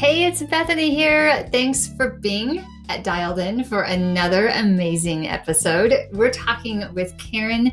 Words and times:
Hey, 0.00 0.24
it's 0.24 0.42
Bethany 0.42 0.94
here. 0.94 1.46
Thanks 1.52 1.94
for 1.94 2.12
being 2.12 2.64
at 2.88 3.04
dialed 3.04 3.38
in 3.38 3.62
for 3.62 3.82
another 3.82 4.48
amazing 4.48 5.28
episode. 5.28 5.92
We're 6.12 6.30
talking 6.30 6.82
with 6.94 7.18
Karen 7.18 7.70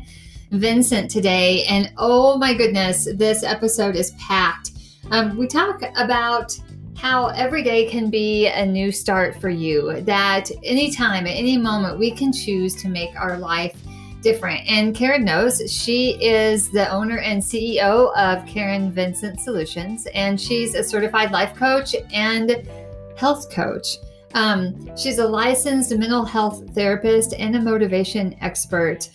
Vincent 0.50 1.10
today, 1.10 1.64
and 1.64 1.90
oh 1.96 2.36
my 2.36 2.52
goodness, 2.52 3.08
this 3.14 3.42
episode 3.44 3.96
is 3.96 4.10
packed. 4.18 4.72
Um, 5.10 5.38
we 5.38 5.46
talk 5.46 5.80
about 5.96 6.54
how 6.98 7.28
every 7.28 7.62
day 7.62 7.88
can 7.88 8.10
be 8.10 8.48
a 8.48 8.66
new 8.66 8.92
start 8.92 9.40
for 9.40 9.48
you, 9.48 10.02
that 10.02 10.50
anytime, 10.62 11.26
at 11.26 11.34
any 11.34 11.56
moment, 11.56 11.98
we 11.98 12.10
can 12.10 12.30
choose 12.30 12.74
to 12.82 12.90
make 12.90 13.18
our 13.18 13.38
life 13.38 13.80
different. 14.28 14.68
And 14.68 14.94
Karen 14.94 15.24
knows 15.24 15.72
she 15.72 16.22
is 16.22 16.70
the 16.70 16.86
owner 16.90 17.16
and 17.18 17.42
CEO 17.42 18.14
of 18.14 18.46
Karen 18.46 18.92
Vincent 18.92 19.40
Solutions, 19.40 20.06
and 20.12 20.38
she's 20.38 20.74
a 20.74 20.84
certified 20.84 21.30
life 21.30 21.54
coach 21.54 21.96
and 22.12 22.68
health 23.16 23.50
coach. 23.50 23.96
Um, 24.34 24.94
she's 24.98 25.16
a 25.18 25.26
licensed 25.26 25.96
mental 25.96 26.26
health 26.26 26.74
therapist 26.74 27.32
and 27.38 27.56
a 27.56 27.60
motivation 27.60 28.36
expert. 28.42 29.08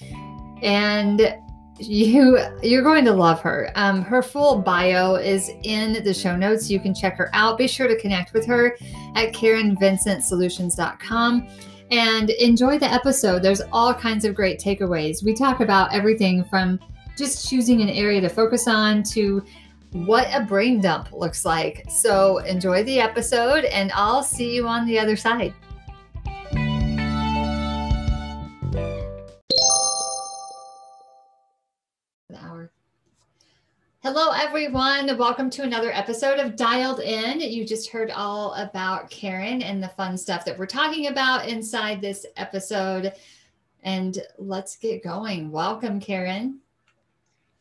And 0.63 1.37
you 1.77 2.39
you're 2.63 2.81
going 2.81 3.05
to 3.05 3.13
love 3.13 3.39
her. 3.41 3.69
Um, 3.75 4.01
her 4.01 4.23
full 4.23 4.63
bio 4.63 5.13
is 5.15 5.51
in 5.61 6.03
the 6.03 6.13
show 6.13 6.35
notes. 6.35 6.71
You 6.71 6.79
can 6.79 6.95
check 6.95 7.17
her 7.17 7.29
out. 7.33 7.59
Be 7.59 7.67
sure 7.67 7.87
to 7.87 7.99
connect 7.99 8.33
with 8.33 8.47
her 8.47 8.75
at 9.15 9.31
KarenVincentSolutions.com 9.33 11.47
and 11.93 12.31
enjoy 12.31 12.79
the 12.79 12.91
episode. 12.91 13.43
There's 13.43 13.61
all 13.71 13.93
kinds 13.93 14.25
of 14.25 14.33
great 14.33 14.59
takeaways. 14.59 15.23
We 15.23 15.35
talk 15.35 15.59
about 15.59 15.93
everything 15.93 16.43
from 16.43 16.79
just 17.15 17.47
choosing 17.47 17.81
an 17.81 17.89
area 17.89 18.19
to 18.19 18.29
focus 18.29 18.67
on 18.67 19.03
to 19.03 19.43
what 19.91 20.27
a 20.33 20.41
brain 20.41 20.81
dump 20.81 21.13
looks 21.13 21.45
like. 21.45 21.85
So 21.87 22.39
enjoy 22.39 22.83
the 22.83 22.99
episode, 22.99 23.65
and 23.65 23.91
I'll 23.93 24.23
see 24.23 24.55
you 24.55 24.67
on 24.67 24.87
the 24.87 24.97
other 24.97 25.15
side. 25.15 25.53
Hello, 34.03 34.31
everyone. 34.31 35.17
Welcome 35.17 35.49
to 35.51 35.63
another 35.63 35.89
episode 35.93 36.37
of 36.37 36.57
Dialed 36.57 36.99
In. 36.99 37.39
You 37.39 37.65
just 37.65 37.89
heard 37.89 38.11
all 38.11 38.53
about 38.55 39.09
Karen 39.09 39.61
and 39.61 39.81
the 39.81 39.87
fun 39.87 40.17
stuff 40.17 40.43
that 40.43 40.59
we're 40.59 40.65
talking 40.65 41.07
about 41.07 41.47
inside 41.47 42.01
this 42.01 42.25
episode. 42.35 43.13
And 43.81 44.19
let's 44.37 44.75
get 44.75 45.05
going. 45.05 45.51
Welcome, 45.51 46.01
Karen. 46.01 46.59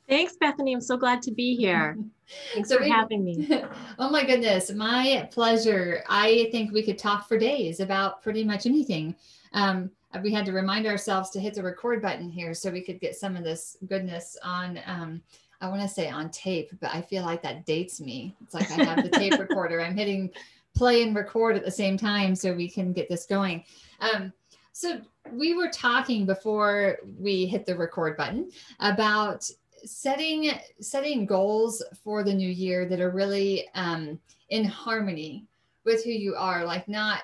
Thanks, 0.08 0.34
Bethany. 0.34 0.72
I'm 0.72 0.80
so 0.80 0.96
glad 0.96 1.22
to 1.22 1.30
be 1.30 1.54
here. 1.54 1.96
Thanks 2.54 2.70
so 2.70 2.78
for 2.78 2.82
we, 2.82 2.90
having 2.90 3.22
me. 3.22 3.48
Oh, 4.00 4.10
my 4.10 4.24
goodness. 4.24 4.72
My 4.72 5.28
pleasure. 5.30 6.02
I 6.08 6.48
think 6.50 6.72
we 6.72 6.82
could 6.82 6.98
talk 6.98 7.28
for 7.28 7.38
days 7.38 7.78
about 7.78 8.20
pretty 8.20 8.42
much 8.42 8.66
anything. 8.66 9.14
Um, 9.52 9.92
we 10.24 10.32
had 10.32 10.44
to 10.46 10.52
remind 10.52 10.88
ourselves 10.88 11.30
to 11.30 11.40
hit 11.40 11.54
the 11.54 11.62
record 11.62 12.02
button 12.02 12.28
here 12.28 12.52
so 12.52 12.68
we 12.68 12.82
could 12.82 12.98
get 12.98 13.14
some 13.14 13.36
of 13.36 13.44
this 13.44 13.77
goodness 13.86 14.36
on. 14.42 14.80
Um, 14.86 15.22
I 15.62 15.68
want 15.68 15.80
to 15.80 15.88
say 15.88 16.10
on 16.10 16.28
tape, 16.30 16.72
but 16.80 16.92
I 16.92 17.00
feel 17.00 17.22
like 17.22 17.41
that 17.42 17.64
dates 17.64 18.00
me. 18.00 18.36
It's 18.42 18.52
like 18.52 18.70
I 18.72 18.82
have 18.82 19.05
the 19.05 19.10
tape 19.10 19.32
recorder. 19.38 19.80
I'm 19.80 19.96
hitting 19.96 20.30
play 20.74 21.02
and 21.02 21.14
record 21.14 21.56
at 21.56 21.64
the 21.64 21.70
same 21.70 21.96
time 21.96 22.34
so 22.34 22.52
we 22.52 22.68
can 22.68 22.92
get 22.92 23.08
this 23.08 23.27
going. 23.27 23.64
Um, 24.00 24.33
so 24.72 25.00
we 25.30 25.55
were 25.55 25.68
talking 25.68 26.27
before 26.27 26.98
we 27.16 27.46
hit 27.46 27.64
the 27.64 27.77
record 27.77 28.16
button 28.16 28.50
about 28.80 29.48
setting 29.84 30.50
setting 30.80 31.27
goals 31.27 31.83
for 32.02 32.24
the 32.24 32.34
new 32.34 32.48
year 32.48 32.88
that 32.88 33.00
are 33.00 33.10
really 33.10 33.68
um, 33.74 34.18
in 34.48 34.64
harmony 34.64 35.46
with 35.84 36.02
who 36.05 36.10
you 36.10 36.34
are. 36.34 36.64
Like 36.64 36.88
not. 36.88 37.20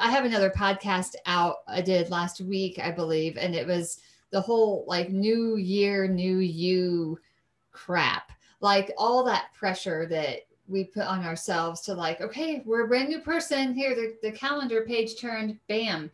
I 0.00 0.10
have 0.10 0.24
another 0.24 0.50
podcast 0.50 1.14
out 1.26 1.56
I 1.66 1.80
did 1.80 2.10
last 2.10 2.40
week, 2.40 2.78
I 2.78 2.90
believe, 2.90 3.36
and 3.36 3.54
it 3.54 3.66
was 3.66 4.00
the 4.32 4.40
whole 4.40 4.84
like 4.88 5.10
new 5.10 5.56
year, 5.56 6.08
new 6.08 6.38
you 6.38 7.18
crap. 7.70 8.32
Like 8.60 8.92
all 8.96 9.22
that 9.24 9.52
pressure 9.54 10.06
that 10.06 10.40
we 10.68 10.84
put 10.84 11.04
on 11.04 11.24
ourselves 11.24 11.82
to 11.82 11.94
like, 11.94 12.20
okay, 12.20 12.62
we're 12.64 12.84
a 12.84 12.88
brand 12.88 13.08
new 13.08 13.20
person. 13.20 13.74
Here, 13.74 13.94
the, 13.94 14.16
the 14.22 14.32
calendar 14.32 14.82
page 14.82 15.20
turned, 15.20 15.58
bam. 15.68 16.10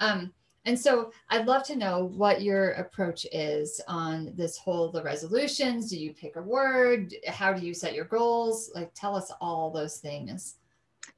Um, 0.00 0.32
and 0.64 0.78
so 0.78 1.10
I'd 1.28 1.46
love 1.46 1.64
to 1.64 1.76
know 1.76 2.04
what 2.16 2.42
your 2.42 2.72
approach 2.72 3.26
is 3.32 3.80
on 3.88 4.32
this 4.36 4.56
whole 4.56 4.90
the 4.90 5.02
resolutions. 5.02 5.90
Do 5.90 5.98
you 5.98 6.12
pick 6.12 6.36
a 6.36 6.42
word? 6.42 7.14
How 7.26 7.52
do 7.52 7.66
you 7.66 7.74
set 7.74 7.94
your 7.94 8.04
goals? 8.04 8.70
Like 8.74 8.92
tell 8.94 9.16
us 9.16 9.32
all 9.40 9.70
those 9.70 9.98
things. 9.98 10.56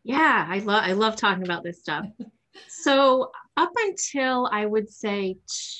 Yeah, 0.02 0.46
I 0.48 0.60
love 0.60 0.82
I 0.84 0.92
love 0.92 1.16
talking 1.16 1.44
about 1.44 1.62
this 1.62 1.80
stuff. 1.80 2.06
so 2.68 3.30
up 3.56 3.72
until 3.76 4.48
I 4.50 4.66
would 4.66 4.90
say 4.90 5.36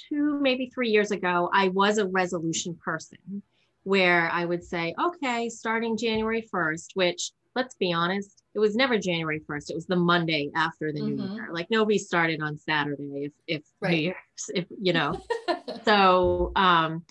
two, 0.09 0.39
maybe 0.41 0.71
three 0.73 0.91
years 0.91 1.11
ago, 1.11 1.51
I 1.53 1.69
was 1.69 1.99
a 1.99 2.07
resolution 2.07 2.77
person 2.77 3.43
where 3.83 4.31
I 4.31 4.45
would 4.45 4.65
say, 4.65 4.95
okay, 5.01 5.49
starting 5.49 5.97
January 5.97 6.49
1st, 6.53 6.89
which 6.95 7.33
let's 7.55 7.75
be 7.77 7.93
honest, 7.93 8.43
it 8.55 8.59
was 8.59 8.75
never 8.75 8.99
January 8.99 9.41
1st. 9.41 9.71
It 9.71 9.75
was 9.77 9.87
the 9.87 9.97
Monday 9.97 10.51
after 10.57 10.93
the 10.93 11.01
mm-hmm. 11.01 11.17
new 11.17 11.35
year. 11.35 11.49
Like 11.53 11.71
nobody 11.71 11.99
started 11.99 12.41
on 12.43 12.57
Saturday 12.57 13.25
if, 13.27 13.33
if 13.47 13.62
right. 13.81 13.91
New 13.91 13.97
Year's, 13.97 14.51
if 14.55 14.67
you 14.81 14.93
know. 14.93 15.21
so 15.85 16.53
um 16.56 17.05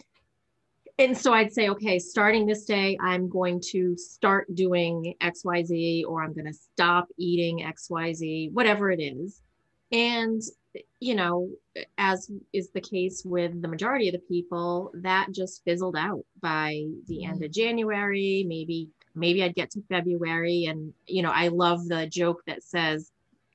and 0.99 1.17
so 1.17 1.33
I'd 1.33 1.51
say, 1.51 1.69
okay, 1.69 1.97
starting 1.97 2.45
this 2.45 2.65
day, 2.65 2.97
I'm 3.01 3.27
going 3.27 3.59
to 3.71 3.97
start 3.97 4.53
doing 4.53 5.15
XYZ 5.21 6.05
or 6.05 6.23
I'm 6.23 6.33
going 6.33 6.45
to 6.45 6.53
stop 6.53 7.07
eating 7.17 7.65
XYZ, 7.65 8.51
whatever 8.51 8.91
it 8.91 9.01
is. 9.01 9.41
And, 9.93 10.41
you 10.99 11.13
know, 11.13 11.49
as 11.99 12.31
is 12.51 12.71
the 12.71 12.81
case 12.81 13.23
with 13.23 13.61
the 13.61 13.67
majority 13.67 14.07
of 14.09 14.13
the 14.13 14.19
people, 14.27 14.91
that 14.95 15.27
just 15.31 15.63
fizzled 15.63 15.95
out 15.95 16.25
by 16.41 16.85
the 17.07 17.25
end 17.25 17.43
of 17.43 17.51
mm. 17.51 17.53
January. 17.53 18.43
Maybe, 18.47 18.89
maybe 19.15 19.43
I'd 19.43 19.55
get 19.55 19.69
to 19.71 19.83
February. 19.89 20.65
And, 20.65 20.93
you 21.05 21.21
know, 21.21 21.31
I 21.31 21.49
love 21.49 21.87
the 21.87 22.07
joke 22.07 22.41
that 22.47 22.63
says 22.63 23.11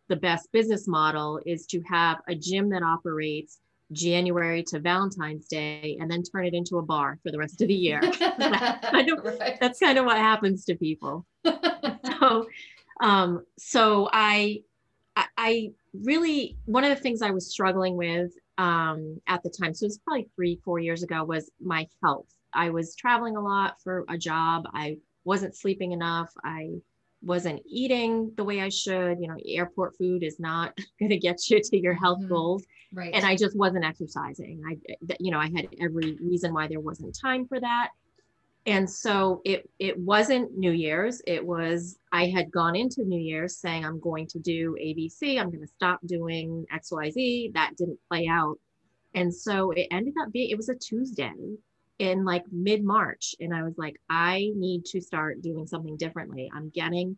the 0.08 0.16
best 0.16 0.50
business 0.52 0.86
model 0.86 1.40
is 1.44 1.66
to 1.66 1.82
have 1.82 2.18
a 2.28 2.34
gym 2.36 2.70
that 2.70 2.82
operates 2.84 3.58
January 3.92 4.62
to 4.64 4.78
Valentine's 4.78 5.48
Day 5.48 5.96
and 6.00 6.10
then 6.10 6.22
turn 6.22 6.46
it 6.46 6.54
into 6.54 6.78
a 6.78 6.82
bar 6.82 7.18
for 7.22 7.32
the 7.32 7.38
rest 7.38 7.60
of 7.62 7.68
the 7.68 7.74
year. 7.74 8.00
that's, 8.20 8.90
kind 8.90 9.10
of, 9.10 9.24
right. 9.24 9.58
that's 9.60 9.80
kind 9.80 9.98
of 9.98 10.04
what 10.04 10.18
happens 10.18 10.64
to 10.66 10.76
people. 10.76 11.26
so, 11.44 12.46
um, 13.00 13.44
so 13.58 14.08
I, 14.12 14.62
I, 15.36 15.72
really 16.04 16.56
one 16.66 16.84
of 16.84 16.90
the 16.90 17.02
things 17.02 17.22
I 17.22 17.30
was 17.30 17.50
struggling 17.50 17.96
with 17.96 18.32
um, 18.58 19.20
at 19.26 19.42
the 19.42 19.50
time, 19.50 19.74
so 19.74 19.84
it 19.84 19.88
was 19.88 19.98
probably 19.98 20.28
three, 20.34 20.60
four 20.64 20.78
years 20.78 21.02
ago, 21.02 21.24
was 21.24 21.50
my 21.60 21.86
health. 22.02 22.26
I 22.52 22.70
was 22.70 22.94
traveling 22.94 23.36
a 23.36 23.40
lot 23.40 23.80
for 23.82 24.04
a 24.08 24.18
job. 24.18 24.64
I 24.72 24.98
wasn't 25.24 25.56
sleeping 25.56 25.92
enough. 25.92 26.32
I 26.44 26.70
wasn't 27.22 27.62
eating 27.66 28.32
the 28.36 28.44
way 28.44 28.60
I 28.60 28.68
should. 28.68 29.18
You 29.20 29.28
know, 29.28 29.36
airport 29.46 29.96
food 29.96 30.22
is 30.22 30.38
not 30.38 30.76
going 30.98 31.10
to 31.10 31.18
get 31.18 31.48
you 31.48 31.60
to 31.62 31.78
your 31.78 31.94
health 31.94 32.20
mm-hmm. 32.20 32.28
goals. 32.28 32.64
Right. 32.92 33.12
And 33.14 33.24
I 33.24 33.36
just 33.36 33.56
wasn't 33.56 33.84
exercising. 33.84 34.62
I, 34.66 34.78
you 35.20 35.30
know, 35.30 35.38
I 35.38 35.50
had 35.54 35.68
every 35.80 36.16
reason 36.22 36.54
why 36.54 36.68
there 36.68 36.80
wasn't 36.80 37.18
time 37.20 37.46
for 37.46 37.60
that 37.60 37.90
and 38.66 38.88
so 38.88 39.40
it 39.44 39.68
it 39.78 39.98
wasn't 39.98 40.56
new 40.56 40.72
year's. 40.72 41.22
It 41.26 41.44
was 41.44 41.98
i 42.12 42.26
had 42.26 42.50
gone 42.50 42.76
into 42.76 43.02
new 43.02 43.20
year's 43.20 43.56
saying 43.56 43.84
i'm 43.84 44.00
going 44.00 44.26
to 44.28 44.38
do 44.38 44.76
abc 44.82 45.38
i'm 45.38 45.50
going 45.50 45.62
to 45.62 45.66
stop 45.66 46.00
doing 46.06 46.66
xyz 46.72 47.52
that 47.54 47.76
didn't 47.76 47.98
play 48.08 48.26
out. 48.28 48.58
And 49.14 49.34
so 49.34 49.70
it 49.70 49.88
ended 49.90 50.14
up 50.20 50.32
being 50.32 50.50
it 50.50 50.56
was 50.56 50.68
a 50.68 50.74
tuesday 50.74 51.32
in 51.98 52.24
like 52.24 52.44
mid 52.52 52.84
march 52.84 53.34
and 53.40 53.52
i 53.52 53.62
was 53.62 53.76
like 53.76 53.96
i 54.08 54.52
need 54.54 54.84
to 54.84 55.00
start 55.00 55.42
doing 55.42 55.66
something 55.66 55.96
differently. 55.96 56.50
I'm 56.54 56.68
getting 56.70 57.16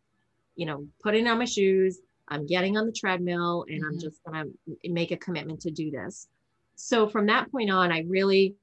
you 0.57 0.67
know 0.67 0.87
putting 1.03 1.27
on 1.27 1.39
my 1.39 1.45
shoes. 1.47 2.01
I'm 2.29 2.47
getting 2.47 2.77
on 2.77 2.87
the 2.87 2.93
treadmill 2.93 3.65
and 3.69 3.83
mm-hmm. 3.83 3.95
i'm 3.95 3.99
just 3.99 4.23
going 4.25 4.53
to 4.85 4.93
make 4.93 5.11
a 5.11 5.17
commitment 5.17 5.63
to 5.63 5.73
do 5.73 5.91
this. 5.91 6.29
So 6.77 7.09
from 7.09 7.27
that 7.27 7.51
point 7.51 7.71
on 7.71 7.91
i 7.91 8.05
really 8.07 8.55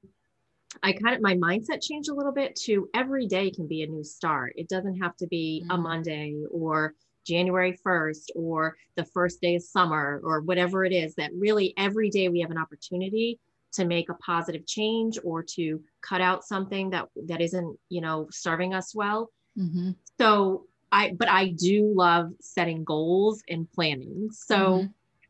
I 0.82 0.92
kind 0.92 1.16
of 1.16 1.22
my 1.22 1.34
mindset 1.34 1.82
changed 1.82 2.10
a 2.10 2.14
little 2.14 2.32
bit 2.32 2.54
to 2.64 2.88
every 2.94 3.26
day 3.26 3.50
can 3.50 3.66
be 3.66 3.82
a 3.82 3.86
new 3.86 4.04
start. 4.04 4.52
It 4.56 4.68
doesn't 4.68 5.00
have 5.00 5.16
to 5.16 5.26
be 5.26 5.62
mm-hmm. 5.62 5.70
a 5.72 5.78
Monday 5.78 6.44
or 6.50 6.94
January 7.26 7.78
1st 7.84 8.30
or 8.34 8.76
the 8.96 9.04
first 9.04 9.40
day 9.40 9.56
of 9.56 9.62
summer 9.62 10.20
or 10.24 10.40
whatever 10.40 10.84
it 10.84 10.92
is 10.92 11.14
that 11.16 11.30
really 11.34 11.74
every 11.76 12.08
day 12.08 12.28
we 12.28 12.40
have 12.40 12.50
an 12.50 12.58
opportunity 12.58 13.38
to 13.72 13.84
make 13.84 14.08
a 14.08 14.14
positive 14.14 14.66
change 14.66 15.18
or 15.22 15.42
to 15.42 15.80
cut 16.00 16.22
out 16.22 16.42
something 16.42 16.90
that 16.90 17.08
that 17.26 17.42
isn't 17.42 17.78
you 17.90 18.00
know 18.00 18.26
serving 18.30 18.72
us 18.72 18.94
well 18.94 19.30
mm-hmm. 19.58 19.90
so 20.18 20.64
i 20.90 21.12
but 21.18 21.28
i 21.28 21.48
do 21.48 21.92
love 21.94 22.30
setting 22.40 22.82
goals 22.82 23.42
and 23.48 23.70
planning 23.72 24.30
so 24.32 24.56
mm-hmm. 24.56 24.86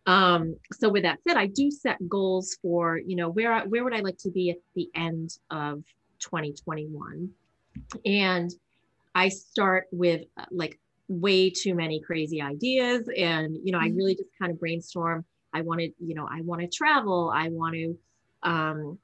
Um, 0.09 0.57
so 0.73 0.89
with 0.89 1.03
that 1.03 1.19
said, 1.29 1.37
I 1.37 1.47
do 1.47 1.71
set 1.71 1.97
goals 2.09 2.57
for, 2.63 2.97
you 2.97 3.15
know, 3.15 3.29
where, 3.29 3.61
where 3.67 3.85
would 3.85 3.95
I 3.95 4.01
like 4.01 4.17
to 4.21 4.31
be 4.31 4.51
at 4.51 4.57
the 4.75 4.89
end 4.95 5.37
of 5.51 5.85
2021? 6.21 7.29
And 8.07 8.51
I 9.15 9.29
start 9.29 9.87
with 9.93 10.23
uh, 10.39 10.47
like 10.51 10.81
way 11.09 11.51
too 11.51 11.75
many 11.75 12.01
crazy 12.01 12.43
ideas 12.43 13.09
and 13.17 13.57
you 13.65 13.73
know 13.73 13.79
i 13.79 13.87
really 13.89 14.15
just 14.15 14.29
kind 14.39 14.53
of 14.53 14.61
brainstorm 14.61 15.25
i 15.55 15.63
want 15.63 15.81
to 15.81 15.91
you 15.99 16.15
know 16.15 16.29
i 16.31 16.43
want 16.43 16.61
to 16.61 16.69
travel 16.69 17.33
i 17.35 17.49
want 17.49 17.75
to 17.75 17.99
um 18.43 18.99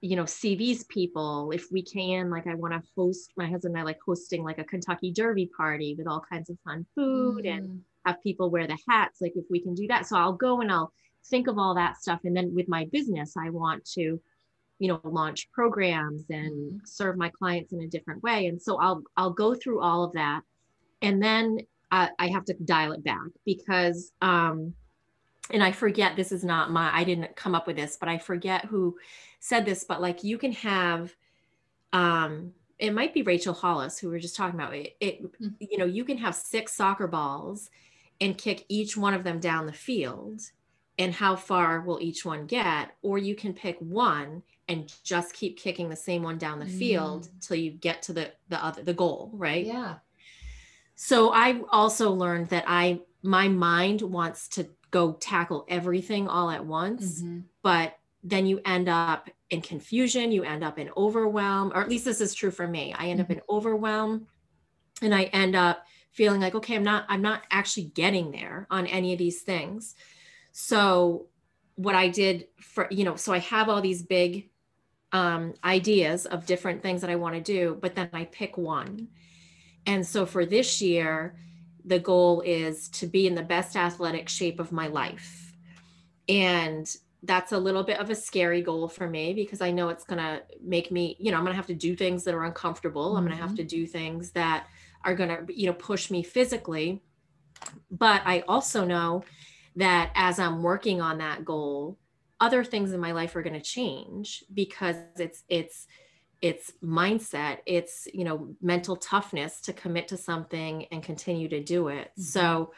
you 0.00 0.16
know 0.16 0.24
see 0.24 0.56
these 0.56 0.82
people 0.86 1.52
if 1.52 1.70
we 1.70 1.80
can 1.80 2.28
like 2.28 2.48
i 2.48 2.56
want 2.56 2.74
to 2.74 2.82
host 2.96 3.32
my 3.36 3.46
husband 3.48 3.72
and 3.76 3.80
i 3.80 3.84
like 3.84 4.00
hosting 4.04 4.42
like 4.42 4.58
a 4.58 4.64
kentucky 4.64 5.12
derby 5.12 5.48
party 5.56 5.94
with 5.96 6.08
all 6.08 6.20
kinds 6.28 6.50
of 6.50 6.58
fun 6.64 6.84
food 6.96 7.44
mm. 7.44 7.56
and 7.56 7.80
have 8.08 8.22
people 8.22 8.50
wear 8.50 8.66
the 8.66 8.78
hats 8.88 9.20
like 9.20 9.32
if 9.36 9.44
we 9.50 9.60
can 9.60 9.74
do 9.74 9.86
that. 9.88 10.06
So 10.06 10.16
i'll 10.16 10.32
go 10.32 10.60
and 10.60 10.70
i'll 10.70 10.92
think 11.26 11.46
of 11.46 11.58
all 11.58 11.74
that 11.74 11.96
stuff. 11.96 12.20
And 12.24 12.36
then 12.36 12.54
with 12.54 12.68
my 12.68 12.86
business 12.92 13.34
i 13.36 13.50
want 13.50 13.84
to 13.96 14.20
you 14.78 14.88
know 14.88 15.00
launch 15.04 15.50
programs 15.52 16.24
and 16.30 16.80
serve 16.84 17.16
my 17.16 17.30
clients 17.30 17.72
in 17.72 17.80
a 17.80 17.88
different 17.88 18.22
way. 18.22 18.46
And 18.46 18.60
so 18.60 18.78
i'll 18.78 19.02
i'll 19.16 19.32
go 19.32 19.54
through 19.54 19.80
all 19.80 20.04
of 20.04 20.12
that. 20.12 20.42
And 21.02 21.22
then 21.22 21.58
I, 21.90 22.10
I 22.18 22.28
have 22.28 22.44
to 22.46 22.54
dial 22.54 22.92
it 22.92 23.04
back 23.04 23.28
because 23.46 24.12
um 24.20 24.74
and 25.50 25.62
i 25.62 25.72
forget 25.72 26.16
this 26.16 26.32
is 26.32 26.44
not 26.44 26.70
my 26.70 26.94
i 26.94 27.04
didn't 27.04 27.34
come 27.34 27.54
up 27.54 27.66
with 27.66 27.76
this 27.76 27.96
but 27.98 28.08
i 28.08 28.18
forget 28.18 28.66
who 28.66 28.96
said 29.40 29.64
this 29.64 29.84
but 29.84 30.02
like 30.02 30.22
you 30.22 30.36
can 30.36 30.52
have 30.52 31.14
um 31.94 32.52
it 32.78 32.92
might 32.92 33.14
be 33.14 33.22
rachel 33.22 33.54
hollis 33.54 33.98
who 33.98 34.08
we 34.08 34.16
are 34.16 34.20
just 34.20 34.36
talking 34.36 34.58
about. 34.58 34.74
It, 34.74 34.96
it 35.00 35.22
mm-hmm. 35.22 35.48
you 35.58 35.78
know 35.78 35.84
you 35.84 36.04
can 36.04 36.18
have 36.18 36.34
six 36.34 36.74
soccer 36.74 37.06
balls 37.06 37.70
and 38.20 38.36
kick 38.36 38.64
each 38.68 38.96
one 38.96 39.14
of 39.14 39.24
them 39.24 39.40
down 39.40 39.66
the 39.66 39.72
field 39.72 40.40
and 40.98 41.14
how 41.14 41.36
far 41.36 41.80
will 41.80 42.00
each 42.00 42.24
one 42.24 42.46
get 42.46 42.92
or 43.02 43.18
you 43.18 43.34
can 43.34 43.54
pick 43.54 43.78
one 43.78 44.42
and 44.68 44.92
just 45.02 45.32
keep 45.32 45.58
kicking 45.58 45.88
the 45.88 45.96
same 45.96 46.22
one 46.22 46.38
down 46.38 46.58
the 46.58 46.66
field 46.66 47.28
mm. 47.28 47.46
till 47.46 47.56
you 47.56 47.70
get 47.70 48.02
to 48.02 48.12
the 48.12 48.30
the 48.48 48.62
other 48.64 48.82
the 48.82 48.92
goal 48.92 49.30
right 49.32 49.64
yeah 49.64 49.96
so 50.94 51.32
i 51.32 51.60
also 51.70 52.10
learned 52.12 52.48
that 52.48 52.64
i 52.66 53.00
my 53.22 53.48
mind 53.48 54.02
wants 54.02 54.48
to 54.48 54.68
go 54.90 55.12
tackle 55.14 55.64
everything 55.68 56.28
all 56.28 56.50
at 56.50 56.64
once 56.64 57.22
mm-hmm. 57.22 57.40
but 57.62 57.98
then 58.24 58.46
you 58.46 58.60
end 58.64 58.88
up 58.88 59.30
in 59.50 59.60
confusion 59.60 60.32
you 60.32 60.42
end 60.42 60.64
up 60.64 60.78
in 60.78 60.90
overwhelm 60.96 61.72
or 61.74 61.80
at 61.80 61.88
least 61.88 62.04
this 62.04 62.20
is 62.20 62.34
true 62.34 62.50
for 62.50 62.66
me 62.66 62.94
i 62.98 63.06
end 63.06 63.20
mm-hmm. 63.20 63.32
up 63.32 63.36
in 63.38 63.40
overwhelm 63.48 64.26
and 65.02 65.14
i 65.14 65.24
end 65.24 65.54
up 65.54 65.84
feeling 66.18 66.40
like 66.40 66.54
okay 66.54 66.74
i'm 66.74 66.82
not 66.82 67.04
i'm 67.08 67.22
not 67.22 67.42
actually 67.50 67.84
getting 67.84 68.32
there 68.32 68.66
on 68.70 68.86
any 68.86 69.12
of 69.12 69.18
these 69.18 69.42
things 69.42 69.94
so 70.52 71.26
what 71.76 71.94
i 71.94 72.08
did 72.08 72.46
for 72.60 72.88
you 72.90 73.04
know 73.04 73.16
so 73.16 73.32
i 73.32 73.38
have 73.38 73.68
all 73.68 73.80
these 73.80 74.02
big 74.02 74.50
um, 75.12 75.54
ideas 75.64 76.26
of 76.26 76.46
different 76.46 76.82
things 76.82 77.00
that 77.00 77.10
I 77.10 77.16
want 77.16 77.34
to 77.34 77.40
do, 77.40 77.78
but 77.80 77.94
then 77.94 78.10
I 78.12 78.24
pick 78.26 78.58
one. 78.58 79.08
And 79.86 80.06
so 80.06 80.26
for 80.26 80.44
this 80.44 80.82
year, 80.82 81.36
the 81.84 81.98
goal 81.98 82.42
is 82.42 82.88
to 82.90 83.06
be 83.06 83.26
in 83.26 83.34
the 83.34 83.42
best 83.42 83.76
athletic 83.76 84.28
shape 84.28 84.60
of 84.60 84.72
my 84.72 84.88
life. 84.88 85.54
And 86.28 86.86
that's 87.22 87.52
a 87.52 87.58
little 87.58 87.82
bit 87.82 87.98
of 87.98 88.10
a 88.10 88.14
scary 88.14 88.60
goal 88.60 88.88
for 88.88 89.08
me 89.08 89.32
because 89.32 89.62
I 89.62 89.70
know 89.70 89.88
it's 89.88 90.04
going 90.04 90.18
to 90.18 90.42
make 90.62 90.92
me, 90.92 91.16
you 91.18 91.30
know, 91.30 91.38
I'm 91.38 91.44
going 91.44 91.52
to 91.52 91.56
have 91.56 91.66
to 91.68 91.74
do 91.74 91.96
things 91.96 92.24
that 92.24 92.34
are 92.34 92.44
uncomfortable. 92.44 93.08
Mm-hmm. 93.08 93.16
I'm 93.16 93.24
going 93.24 93.36
to 93.36 93.42
have 93.42 93.56
to 93.56 93.64
do 93.64 93.86
things 93.86 94.32
that 94.32 94.66
are 95.04 95.14
going 95.14 95.28
to, 95.28 95.46
you 95.52 95.66
know, 95.66 95.72
push 95.72 96.10
me 96.10 96.22
physically. 96.22 97.02
But 97.90 98.22
I 98.24 98.40
also 98.48 98.84
know 98.84 99.24
that 99.76 100.10
as 100.14 100.38
I'm 100.38 100.62
working 100.62 101.00
on 101.00 101.18
that 101.18 101.44
goal, 101.44 101.98
other 102.40 102.64
things 102.64 102.92
in 102.92 103.00
my 103.00 103.12
life 103.12 103.34
are 103.36 103.42
going 103.42 103.54
to 103.54 103.60
change 103.60 104.44
because 104.52 104.96
it's 105.16 105.42
it's 105.48 105.86
it's 106.40 106.72
mindset 106.84 107.58
it's 107.66 108.06
you 108.14 108.24
know 108.24 108.54
mental 108.62 108.94
toughness 108.94 109.60
to 109.60 109.72
commit 109.72 110.06
to 110.06 110.16
something 110.16 110.86
and 110.92 111.02
continue 111.02 111.48
to 111.48 111.62
do 111.62 111.88
it 111.88 112.10
mm-hmm. 112.12 112.22
so 112.22 112.72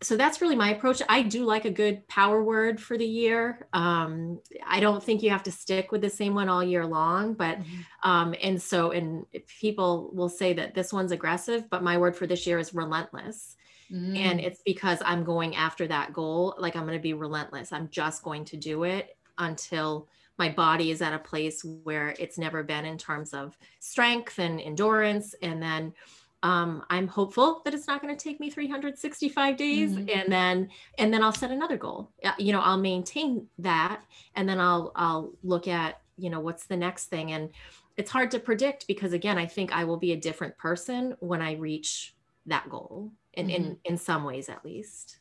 so 0.00 0.16
that's 0.16 0.40
really 0.40 0.56
my 0.56 0.70
approach 0.70 1.02
i 1.08 1.22
do 1.22 1.44
like 1.44 1.64
a 1.64 1.70
good 1.70 2.06
power 2.08 2.42
word 2.42 2.80
for 2.80 2.96
the 2.96 3.06
year 3.06 3.66
um, 3.72 4.40
i 4.66 4.80
don't 4.80 5.02
think 5.02 5.22
you 5.22 5.30
have 5.30 5.42
to 5.42 5.52
stick 5.52 5.92
with 5.92 6.00
the 6.00 6.10
same 6.10 6.34
one 6.34 6.48
all 6.48 6.62
year 6.62 6.86
long 6.86 7.34
but 7.34 7.58
mm-hmm. 7.58 8.10
um, 8.10 8.34
and 8.42 8.60
so 8.60 8.90
and 8.92 9.24
people 9.60 10.10
will 10.12 10.28
say 10.28 10.52
that 10.52 10.74
this 10.74 10.92
one's 10.92 11.12
aggressive 11.12 11.68
but 11.70 11.82
my 11.82 11.98
word 11.98 12.16
for 12.16 12.26
this 12.26 12.46
year 12.46 12.58
is 12.58 12.74
relentless 12.74 13.56
Mm. 13.92 14.18
And 14.18 14.40
it's 14.40 14.60
because 14.64 14.98
I'm 15.04 15.24
going 15.24 15.56
after 15.56 15.86
that 15.88 16.12
goal. 16.12 16.54
Like 16.58 16.76
I'm 16.76 16.84
going 16.84 16.98
to 16.98 17.02
be 17.02 17.14
relentless. 17.14 17.72
I'm 17.72 17.88
just 17.88 18.22
going 18.22 18.44
to 18.46 18.56
do 18.56 18.84
it 18.84 19.16
until 19.38 20.08
my 20.38 20.48
body 20.48 20.90
is 20.90 21.02
at 21.02 21.12
a 21.12 21.18
place 21.18 21.64
where 21.64 22.14
it's 22.18 22.38
never 22.38 22.62
been 22.62 22.84
in 22.84 22.98
terms 22.98 23.32
of 23.34 23.56
strength 23.80 24.38
and 24.38 24.60
endurance. 24.60 25.34
And 25.42 25.62
then 25.62 25.92
um, 26.42 26.84
I'm 26.88 27.08
hopeful 27.08 27.62
that 27.64 27.74
it's 27.74 27.86
not 27.86 28.00
going 28.00 28.16
to 28.16 28.22
take 28.22 28.38
me 28.38 28.50
365 28.50 29.56
days, 29.56 29.92
mm-hmm. 29.92 30.08
and 30.08 30.32
then 30.32 30.68
and 30.98 31.12
then 31.12 31.22
I'll 31.22 31.32
set 31.32 31.50
another 31.50 31.76
goal. 31.76 32.10
You 32.38 32.52
know, 32.52 32.60
I'll 32.60 32.78
maintain 32.78 33.46
that, 33.58 34.02
and 34.34 34.48
then 34.48 34.60
I'll 34.60 34.92
I'll 34.94 35.32
look 35.42 35.66
at 35.66 36.00
you 36.16 36.30
know 36.30 36.40
what's 36.40 36.66
the 36.66 36.76
next 36.76 37.06
thing. 37.06 37.32
And 37.32 37.50
it's 37.96 38.10
hard 38.10 38.30
to 38.30 38.38
predict 38.38 38.86
because 38.86 39.12
again, 39.12 39.38
I 39.38 39.46
think 39.46 39.72
I 39.72 39.84
will 39.84 39.96
be 39.96 40.12
a 40.12 40.16
different 40.16 40.56
person 40.56 41.16
when 41.18 41.42
I 41.42 41.54
reach 41.54 42.14
that 42.46 42.68
goal 42.70 43.10
in, 43.34 43.48
mm-hmm. 43.48 43.56
in, 43.56 43.78
in 43.84 43.98
some 43.98 44.24
ways 44.24 44.48
at 44.48 44.64
least. 44.64 45.18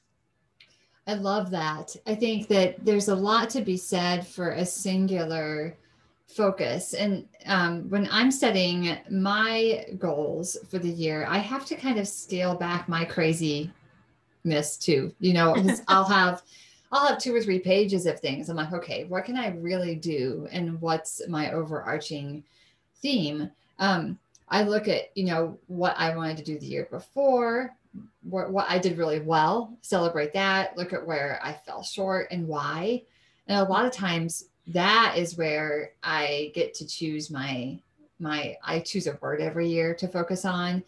I 1.07 1.13
love 1.13 1.51
that. 1.51 1.95
I 2.05 2.15
think 2.15 2.47
that 2.49 2.83
there's 2.83 3.07
a 3.07 3.15
lot 3.15 3.49
to 3.51 3.61
be 3.61 3.77
said 3.77 4.27
for 4.27 4.51
a 4.51 4.65
singular 4.65 5.77
focus. 6.27 6.94
And 6.94 7.27
um, 7.45 7.89
when 7.89 8.07
I'm 8.12 8.31
setting 8.31 8.97
my 9.09 9.85
goals 9.97 10.57
for 10.69 10.77
the 10.77 10.89
year, 10.89 11.25
I 11.27 11.38
have 11.38 11.65
to 11.68 11.75
kind 11.75 12.00
of 12.00 12.07
scale 12.07 12.56
back 12.56 12.88
my 12.88 13.06
craziness 13.06 13.71
too. 14.77 15.13
You 15.19 15.33
know, 15.33 15.56
I'll 15.88 16.06
have 16.06 16.44
I'll 16.91 17.07
have 17.07 17.18
two 17.18 17.35
or 17.35 17.41
three 17.41 17.59
pages 17.59 18.06
of 18.06 18.19
things. 18.19 18.47
I'm 18.47 18.56
like, 18.56 18.71
okay, 18.71 19.03
what 19.06 19.25
can 19.25 19.38
I 19.38 19.50
really 19.50 19.95
do, 19.95 20.47
and 20.51 20.79
what's 20.79 21.21
my 21.27 21.51
overarching 21.51 22.44
theme? 23.01 23.51
Um, 23.79 24.18
I 24.50 24.63
look 24.63 24.88
at 24.88 25.15
you 25.15 25.25
know 25.25 25.57
what 25.68 25.95
I 25.97 26.15
wanted 26.15 26.38
to 26.38 26.44
do 26.44 26.59
the 26.59 26.65
year 26.65 26.88
before, 26.89 27.75
what, 28.24 28.51
what 28.51 28.69
I 28.69 28.77
did 28.77 28.97
really 28.97 29.19
well, 29.19 29.77
celebrate 29.81 30.33
that, 30.33 30.77
look 30.77 30.94
at 30.94 31.06
where 31.06 31.39
I 31.44 31.53
fell 31.53 31.83
short 31.83 32.27
and 32.31 32.47
why. 32.47 33.03
And 33.47 33.59
a 33.59 33.69
lot 33.69 33.85
of 33.85 33.91
times 33.91 34.45
that 34.67 35.15
is 35.17 35.37
where 35.37 35.91
I 36.03 36.51
get 36.53 36.73
to 36.75 36.87
choose 36.87 37.31
my 37.31 37.79
my 38.19 38.55
I 38.63 38.79
choose 38.79 39.07
a 39.07 39.17
word 39.21 39.41
every 39.41 39.67
year 39.67 39.93
to 39.95 40.07
focus 40.07 40.43
on. 40.45 40.83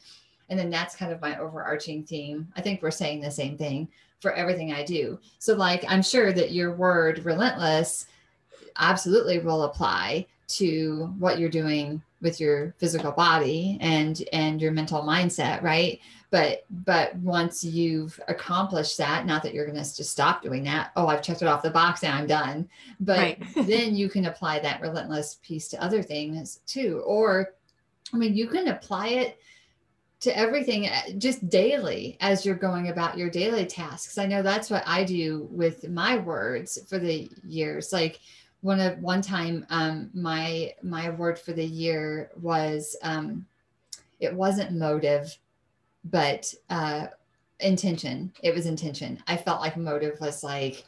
And 0.50 0.58
then 0.58 0.70
that's 0.70 0.96
kind 0.96 1.12
of 1.12 1.22
my 1.22 1.38
overarching 1.38 2.04
theme. 2.04 2.48
I 2.56 2.62
think 2.62 2.82
we're 2.82 2.92
saying 2.92 3.22
the 3.22 3.30
same 3.30 3.56
thing 3.58 3.88
for 4.20 4.34
everything 4.34 4.74
I 4.74 4.84
do. 4.84 5.20
So 5.38 5.56
like 5.56 5.86
I'm 5.88 6.02
sure 6.02 6.34
that 6.34 6.52
your 6.52 6.74
word 6.74 7.24
relentless 7.26 8.08
absolutely 8.78 9.40
will 9.40 9.64
apply 9.64 10.26
to 10.48 11.14
what 11.20 11.38
you're 11.40 11.50
doing 11.50 12.02
with 12.22 12.40
your 12.40 12.74
physical 12.80 13.12
body 13.12 13.78
and 13.80 14.24
and 14.34 14.62
your 14.62 14.72
mental 14.72 15.04
mindset 15.04 15.62
right 15.62 16.00
but 16.32 16.66
but 16.70 17.16
once 17.18 17.64
you've 17.64 18.20
accomplished 18.28 18.98
that 18.98 19.26
not 19.26 19.42
that 19.44 19.54
you're 19.54 19.66
going 19.66 19.78
to 19.78 19.96
just 19.96 20.12
stop 20.12 20.42
doing 20.42 20.64
that 20.64 20.92
oh 20.96 21.08
i've 21.08 21.22
checked 21.22 21.42
it 21.42 21.48
off 21.48 21.64
the 21.64 21.70
box 21.70 22.04
and 22.04 22.14
i'm 22.14 22.28
done. 22.28 22.68
But 23.00 23.18
right. 23.18 23.44
then 23.68 23.96
you 23.96 24.10
can 24.10 24.26
apply 24.26 24.60
that 24.60 24.82
relentless 24.82 25.40
piece 25.42 25.68
to 25.70 25.84
other 25.84 26.02
things 26.02 26.60
too 26.66 27.02
or 27.06 27.54
i 28.14 28.18
mean 28.18 28.36
you 28.36 28.48
can 28.48 28.70
apply 28.70 29.08
it 29.10 29.40
to 30.22 30.38
everything 30.38 30.88
uh, 30.88 31.12
just 31.18 31.50
daily 31.50 32.18
as 32.20 32.46
you're 32.46 32.56
going 32.56 32.90
about 32.90 33.18
your 33.18 33.30
daily 33.30 33.66
tasks. 33.66 34.18
I 34.18 34.26
know 34.26 34.42
that's 34.42 34.70
what 34.70 34.84
i 34.86 35.04
do 35.04 35.48
with 35.50 35.88
my 35.90 36.18
words 36.18 36.78
for 36.90 37.00
the 37.00 37.30
years. 37.48 37.94
Like 37.94 38.20
one 38.62 38.80
of 38.80 39.00
one 39.00 39.22
time 39.22 39.66
um, 39.70 40.10
my 40.14 40.74
my 40.84 41.10
word 41.12 41.40
for 41.40 41.54
the 41.54 41.66
year 41.66 42.32
was 42.40 42.98
um, 43.02 43.46
it 44.20 44.34
wasn't 44.34 44.74
motive 44.74 45.38
but 46.06 46.54
uh, 46.70 47.08
intention 47.60 48.32
it 48.42 48.54
was 48.54 48.66
intention 48.66 49.22
i 49.28 49.36
felt 49.36 49.60
like 49.60 49.76
motive 49.76 50.20
was 50.22 50.44
like 50.44 50.86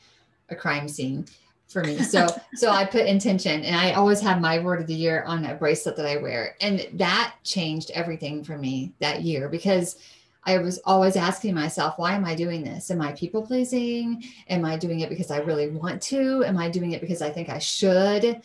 a 0.50 0.56
crime 0.56 0.88
scene 0.88 1.26
for 1.68 1.84
me 1.84 1.98
so 1.98 2.28
so 2.56 2.70
i 2.70 2.86
put 2.86 3.06
intention 3.06 3.64
and 3.64 3.76
i 3.76 3.92
always 3.94 4.22
have 4.22 4.40
my 4.40 4.58
word 4.60 4.80
of 4.80 4.88
the 4.88 4.94
year 4.94 5.24
on 5.28 5.46
a 5.46 5.56
bracelet 5.56 5.98
that 5.98 6.06
i 6.06 6.16
wear 6.16 6.56
and 6.62 6.88
that 6.94 7.36
changed 7.44 7.92
everything 7.94 8.44
for 8.44 8.58
me 8.58 8.94
that 9.00 9.22
year 9.22 9.50
because 9.50 9.98
I 10.44 10.58
was 10.58 10.80
always 10.86 11.16
asking 11.16 11.54
myself, 11.54 11.98
why 11.98 12.14
am 12.14 12.26
I 12.26 12.34
doing 12.34 12.64
this? 12.64 12.90
Am 12.90 13.02
I 13.02 13.12
people 13.12 13.46
pleasing? 13.46 14.24
Am 14.50 14.66
I 14.66 14.76
doing 14.76 15.02
it 15.02 15.10
because 15.10 15.30
I 15.30 15.38
really 15.38 15.70
want 15.70 16.02
to? 16.04 16.44
Am 16.46 16.58
I 16.58 16.68
doing 16.68 16.94
it 16.94 17.02
because 17.02 17.22
I 17.22 17.30
think 17.30 17.50
I 17.50 17.60
should? 17.60 18.42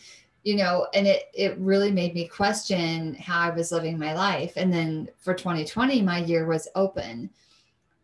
You 0.47 0.55
know, 0.55 0.87
and 0.95 1.09
it 1.09 1.25
it 1.35 1.59
really 1.59 1.91
made 1.91 2.15
me 2.15 2.29
question 2.29 3.17
how 3.17 3.41
I 3.41 3.51
was 3.51 3.73
living 3.73 3.99
my 3.99 4.15
life. 4.15 4.53
And 4.55 4.73
then 4.73 5.09
for 5.19 5.35
2020, 5.35 6.03
my 6.03 6.19
year 6.19 6.47
was 6.47 6.69
open 6.77 7.31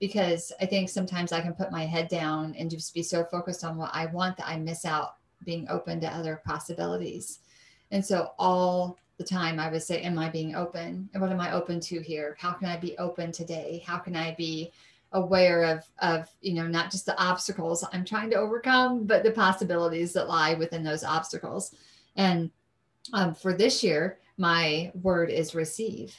because 0.00 0.50
I 0.60 0.66
think 0.66 0.88
sometimes 0.88 1.30
I 1.30 1.40
can 1.40 1.54
put 1.54 1.70
my 1.70 1.86
head 1.86 2.08
down 2.08 2.56
and 2.58 2.68
just 2.68 2.94
be 2.94 3.02
so 3.04 3.22
focused 3.22 3.62
on 3.62 3.76
what 3.76 3.92
I 3.94 4.06
want 4.06 4.36
that 4.38 4.48
I 4.48 4.56
miss 4.56 4.84
out 4.84 5.14
being 5.44 5.68
open 5.68 6.00
to 6.00 6.08
other 6.08 6.42
possibilities. 6.44 7.38
And 7.92 8.04
so 8.04 8.32
all 8.40 8.98
the 9.18 9.24
time 9.24 9.60
I 9.60 9.70
would 9.70 9.84
say, 9.84 10.02
Am 10.02 10.18
I 10.18 10.28
being 10.28 10.56
open? 10.56 11.08
And 11.14 11.22
what 11.22 11.30
am 11.30 11.38
I 11.38 11.52
open 11.52 11.78
to 11.78 12.00
here? 12.00 12.36
How 12.40 12.50
can 12.50 12.66
I 12.66 12.76
be 12.76 12.98
open 12.98 13.30
today? 13.30 13.84
How 13.86 13.98
can 13.98 14.16
I 14.16 14.34
be 14.34 14.72
aware 15.12 15.62
of 15.62 15.84
of 16.00 16.28
you 16.40 16.54
know 16.54 16.66
not 16.66 16.90
just 16.90 17.06
the 17.06 17.22
obstacles 17.22 17.84
I'm 17.92 18.04
trying 18.04 18.30
to 18.30 18.36
overcome, 18.36 19.04
but 19.04 19.22
the 19.22 19.30
possibilities 19.30 20.12
that 20.14 20.28
lie 20.28 20.54
within 20.54 20.82
those 20.82 21.04
obstacles. 21.04 21.76
And 22.16 22.50
um, 23.12 23.34
for 23.34 23.52
this 23.52 23.82
year, 23.82 24.18
my 24.38 24.92
word 25.02 25.30
is 25.30 25.54
receive. 25.54 26.14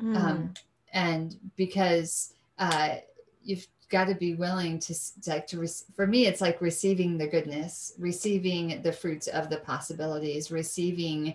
Mm. 0.00 0.16
Um, 0.16 0.54
and 0.92 1.36
because 1.56 2.34
uh, 2.58 2.96
you've 3.42 3.66
got 3.88 4.06
to 4.06 4.14
be 4.14 4.34
willing 4.34 4.78
to 4.78 4.94
like 5.26 5.46
to 5.46 5.66
for 5.96 6.06
me 6.06 6.26
it's 6.26 6.40
like 6.40 6.60
receiving 6.60 7.16
the 7.16 7.26
goodness 7.26 7.94
receiving 7.98 8.82
the 8.82 8.92
fruits 8.92 9.28
of 9.28 9.48
the 9.48 9.56
possibilities 9.58 10.50
receiving 10.50 11.34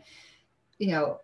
you 0.78 0.92
know 0.92 1.20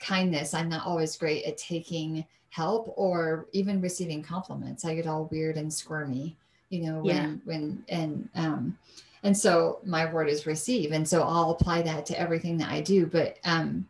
kindness 0.00 0.54
i'm 0.54 0.68
not 0.68 0.84
always 0.84 1.16
great 1.16 1.44
at 1.44 1.56
taking 1.56 2.24
help 2.48 2.92
or 2.96 3.46
even 3.52 3.80
receiving 3.80 4.22
compliments 4.22 4.84
i 4.84 4.94
get 4.94 5.06
all 5.06 5.28
weird 5.30 5.56
and 5.56 5.72
squirmy 5.72 6.36
you 6.70 6.82
know 6.82 7.00
when 7.00 7.16
yeah. 7.16 7.32
when 7.44 7.84
and 7.88 8.28
um 8.34 8.76
and 9.22 9.36
so 9.36 9.80
my 9.84 10.10
word 10.12 10.28
is 10.28 10.46
receive. 10.46 10.92
And 10.92 11.06
so 11.08 11.22
i'll 11.22 11.50
apply 11.50 11.82
that 11.82 12.06
to 12.06 12.18
everything 12.18 12.56
that 12.58 12.70
i 12.70 12.80
do. 12.80 13.06
But 13.06 13.38
um 13.44 13.86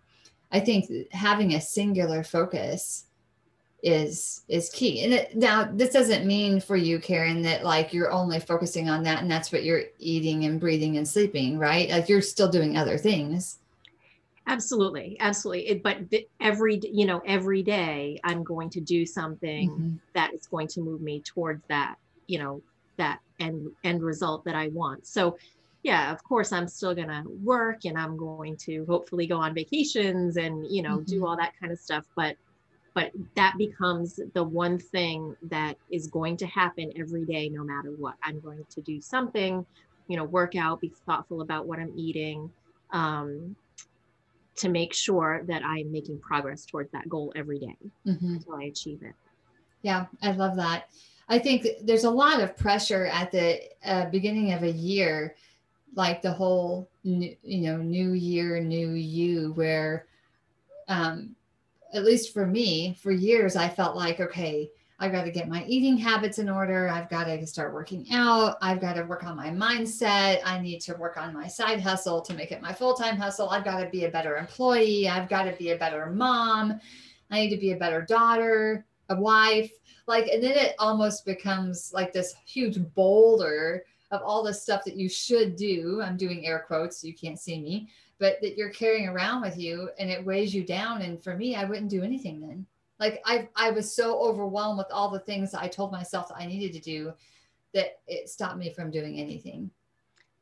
i 0.53 0.61
think 0.61 0.91
having 1.13 1.55
a 1.55 1.61
singular 1.61 2.23
focus 2.23 3.05
is 3.83 4.43
is 4.49 4.71
key. 4.71 5.05
And 5.05 5.13
it, 5.13 5.37
now 5.37 5.69
this 5.73 5.93
doesn't 5.93 6.27
mean 6.27 6.61
for 6.61 6.77
you 6.77 6.99
karen 6.99 7.43
that 7.43 7.65
like 7.65 7.93
you're 7.93 8.11
only 8.11 8.41
focusing 8.41 8.89
on 8.89 9.03
that 9.05 9.21
and 9.21 9.31
that's 9.31 9.53
what 9.53 9.65
you're 9.65 9.85
eating 9.99 10.45
and 10.45 10.61
breathing 10.61 10.97
and 10.97 11.07
sleeping 11.07 11.59
right? 11.59 11.89
Like 11.91 12.09
you're 12.09 12.23
still 12.23 12.49
doing 12.49 12.77
other 12.77 12.99
things. 12.99 13.59
Absolutely. 14.49 15.17
Absolutely. 15.19 15.69
It, 15.69 15.83
but 15.83 15.99
every 16.41 16.81
you 16.85 17.07
know 17.07 17.21
every 17.27 17.63
day 17.63 18.21
i'm 18.23 18.45
going 18.45 18.71
to 18.71 18.81
do 18.81 19.05
something 19.05 19.71
mm-hmm. 19.71 19.95
that 20.15 20.33
is 20.33 20.47
going 20.47 20.69
to 20.69 20.81
move 20.81 21.01
me 21.01 21.21
towards 21.21 21.63
that 21.69 21.97
you 22.27 22.39
know 22.39 22.63
that 22.97 23.21
end 23.41 23.71
end 23.85 24.03
result 24.03 24.45
that 24.45 24.55
i 24.55 24.69
want. 24.69 25.07
So 25.07 25.39
yeah 25.83 26.11
of 26.11 26.23
course 26.25 26.53
i'm 26.53 26.67
still 26.67 26.95
going 26.95 27.09
to 27.09 27.23
work 27.45 27.85
and 27.85 27.97
i'm 27.97 28.17
going 28.17 28.57
to 28.57 28.85
hopefully 28.87 29.25
go 29.27 29.37
on 29.37 29.55
vacations 29.55 30.37
and 30.37 30.67
you 30.69 30.83
know 30.83 30.97
mm-hmm. 30.97 31.05
do 31.05 31.27
all 31.27 31.37
that 31.37 31.53
kind 31.61 31.73
of 31.73 31.79
stuff. 31.79 32.05
But 32.15 32.37
but 32.95 33.13
that 33.35 33.55
becomes 33.59 34.19
the 34.33 34.43
one 34.43 34.79
thing 34.79 35.37
that 35.43 35.77
is 35.91 36.07
going 36.07 36.39
to 36.39 36.47
happen 36.47 36.93
every 36.97 37.27
day 37.27 37.51
no 37.51 37.63
matter 37.63 37.91
what. 37.91 38.15
I'm 38.23 38.41
going 38.41 38.65
to 38.71 38.81
do 38.81 39.01
something 39.01 39.67
you 40.09 40.17
know 40.17 40.25
work 40.25 40.57
out 40.57 40.81
be 40.81 40.93
thoughtful 41.07 41.41
about 41.41 41.67
what 41.67 41.79
i'm 41.79 41.93
eating 41.97 42.51
um, 42.93 43.57
to 44.55 44.69
make 44.69 44.95
sure 44.95 45.43
that 45.47 45.63
i'm 45.65 45.91
making 45.91 46.19
progress 46.19 46.65
towards 46.65 46.91
that 46.93 47.09
goal 47.09 47.33
every 47.37 47.59
day 47.59 47.77
mm-hmm. 48.07 48.35
until 48.35 48.55
i 48.55 48.65
achieve 48.65 49.03
it. 49.03 49.15
Yeah 49.83 50.07
i 50.23 50.33
love 50.33 50.57
that 50.57 50.89
i 51.29 51.39
think 51.39 51.67
there's 51.83 52.05
a 52.05 52.11
lot 52.11 52.41
of 52.41 52.57
pressure 52.57 53.07
at 53.07 53.31
the 53.31 53.61
uh, 53.85 54.07
beginning 54.11 54.53
of 54.53 54.63
a 54.63 54.71
year 54.71 55.35
like 55.95 56.21
the 56.21 56.33
whole 56.33 56.89
new, 57.05 57.35
you 57.43 57.63
know 57.63 57.77
new 57.77 58.13
year 58.13 58.61
new 58.61 58.91
you 58.91 59.53
where 59.55 60.07
um, 60.89 61.35
at 61.93 62.05
least 62.05 62.33
for 62.33 62.47
me, 62.47 62.97
for 63.01 63.11
years, 63.11 63.57
I 63.57 63.69
felt 63.69 63.97
like, 63.97 64.21
okay, 64.21 64.71
I've 64.99 65.13
got 65.13 65.25
to 65.25 65.31
get 65.31 65.49
my 65.49 65.65
eating 65.67 65.97
habits 65.97 66.39
in 66.39 66.49
order. 66.49 66.89
I've 66.89 67.11
got 67.11 67.25
to 67.25 67.47
start 67.47 67.75
working 67.75 68.07
out. 68.13 68.57
I've 68.63 68.81
got 68.81 68.95
to 68.95 69.03
work 69.03 69.25
on 69.25 69.37
my 69.37 69.51
mindset. 69.51 70.41
I 70.45 70.59
need 70.61 70.81
to 70.83 70.95
work 70.95 71.17
on 71.17 71.35
my 71.35 71.47
side 71.47 71.81
hustle 71.81 72.23
to 72.23 72.35
make 72.35 72.51
it 72.51 72.63
my 72.63 72.73
full 72.73 72.95
time 72.95 73.17
hustle. 73.17 73.51
I've 73.51 73.65
got 73.65 73.81
to 73.81 73.91
be 73.91 74.05
a 74.05 74.11
better 74.11 74.37
employee. 74.37 75.09
I've 75.09 75.29
got 75.29 75.45
to 75.45 75.53
be 75.53 75.71
a 75.71 75.77
better 75.77 76.07
mom. 76.07 76.81
I 77.31 77.41
need 77.41 77.51
to 77.51 77.59
be 77.59 77.73
a 77.73 77.77
better 77.77 78.03
daughter, 78.03 78.87
a 79.09 79.21
wife. 79.21 79.73
Like, 80.07 80.29
and 80.29 80.43
then 80.43 80.53
it 80.53 80.75
almost 80.79 81.25
becomes 81.25 81.93
like 81.93 82.13
this 82.13 82.35
huge 82.47 82.79
boulder 82.95 83.85
of 84.13 84.23
all 84.23 84.43
the 84.43 84.55
stuff 84.55 84.85
that 84.85 84.97
you 84.97 85.09
should 85.09 85.57
do. 85.57 86.01
I'm 86.03 86.17
doing 86.17 86.47
air 86.47 86.65
quotes, 86.67 87.01
so 87.01 87.07
you 87.07 87.15
can't 87.15 87.41
see 87.41 87.61
me 87.61 87.89
but 88.19 88.41
that 88.41 88.57
you're 88.57 88.71
carrying 88.71 89.09
around 89.09 89.43
with 89.43 89.59
you 89.59 89.91
and 89.99 90.11
it 90.11 90.25
weighs 90.25 90.55
you 90.55 90.65
down. 90.65 91.03
And 91.03 91.23
for 91.23 91.37
me, 91.37 91.55
I 91.55 91.65
wouldn't 91.65 91.91
do 91.91 92.03
anything 92.03 92.41
then. 92.41 92.67
Like 92.99 93.21
I, 93.27 93.49
I 93.55 93.71
was 93.71 93.95
so 93.95 94.19
overwhelmed 94.21 94.79
with 94.79 94.87
all 94.91 95.11
the 95.11 95.21
things 95.21 95.53
I 95.53 95.69
told 95.69 95.93
myself 95.93 96.29
that 96.29 96.39
I 96.39 96.47
needed 96.47 96.73
to 96.73 96.81
do 96.81 97.13
that 97.75 97.99
it 98.07 98.31
stopped 98.31 98.57
me 98.57 98.73
from 98.73 98.91
doing 98.91 99.21
anything. 99.21 99.71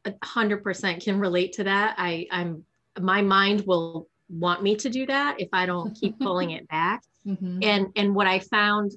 A 0.05 0.15
hundred 0.23 0.63
percent 0.63 1.03
can 1.03 1.19
relate 1.19 1.53
to 1.55 1.65
that. 1.65 1.97
I, 1.99 2.27
I'm, 2.31 2.65
my 3.01 3.23
mind 3.23 3.65
will 3.67 4.09
want 4.29 4.63
me 4.63 4.77
to 4.77 4.89
do 4.89 5.05
that 5.07 5.41
if 5.41 5.49
I 5.53 5.67
don't 5.67 5.95
keep 5.95 6.19
pulling 6.21 6.51
it 6.53 6.69
back. 6.69 7.03
Mm-hmm. 7.27 7.59
And, 7.63 7.87
and 7.97 8.15
what 8.15 8.27
I 8.27 8.39
found, 8.39 8.93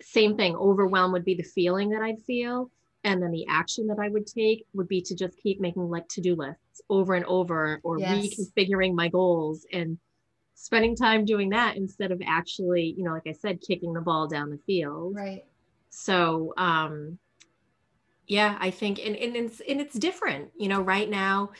same 0.00 0.36
thing, 0.36 0.56
overwhelm 0.56 1.12
would 1.12 1.24
be 1.24 1.34
the 1.34 1.42
feeling 1.42 1.90
that 1.90 2.02
I'd 2.02 2.20
feel 2.22 2.70
and 3.04 3.22
then 3.22 3.30
the 3.30 3.46
action 3.48 3.86
that 3.86 3.98
i 3.98 4.08
would 4.08 4.26
take 4.26 4.66
would 4.74 4.88
be 4.88 5.00
to 5.00 5.14
just 5.14 5.36
keep 5.42 5.60
making 5.60 5.88
like 5.88 6.06
to-do 6.08 6.34
lists 6.34 6.80
over 6.88 7.14
and 7.14 7.24
over 7.26 7.80
or 7.82 7.98
yes. 7.98 8.26
reconfiguring 8.26 8.94
my 8.94 9.08
goals 9.08 9.66
and 9.72 9.98
spending 10.54 10.94
time 10.94 11.24
doing 11.24 11.50
that 11.50 11.76
instead 11.76 12.12
of 12.12 12.20
actually 12.26 12.94
you 12.96 13.04
know 13.04 13.12
like 13.12 13.26
i 13.26 13.32
said 13.32 13.60
kicking 13.66 13.92
the 13.92 14.00
ball 14.00 14.26
down 14.26 14.50
the 14.50 14.58
field 14.66 15.14
right 15.14 15.44
so 15.88 16.52
um 16.56 17.18
yeah 18.26 18.56
i 18.60 18.70
think 18.70 18.98
and, 19.04 19.16
and 19.16 19.36
it's 19.36 19.60
and 19.68 19.80
it's 19.80 19.94
different 19.94 20.50
you 20.58 20.68
know 20.68 20.80
right 20.80 21.08
now 21.08 21.50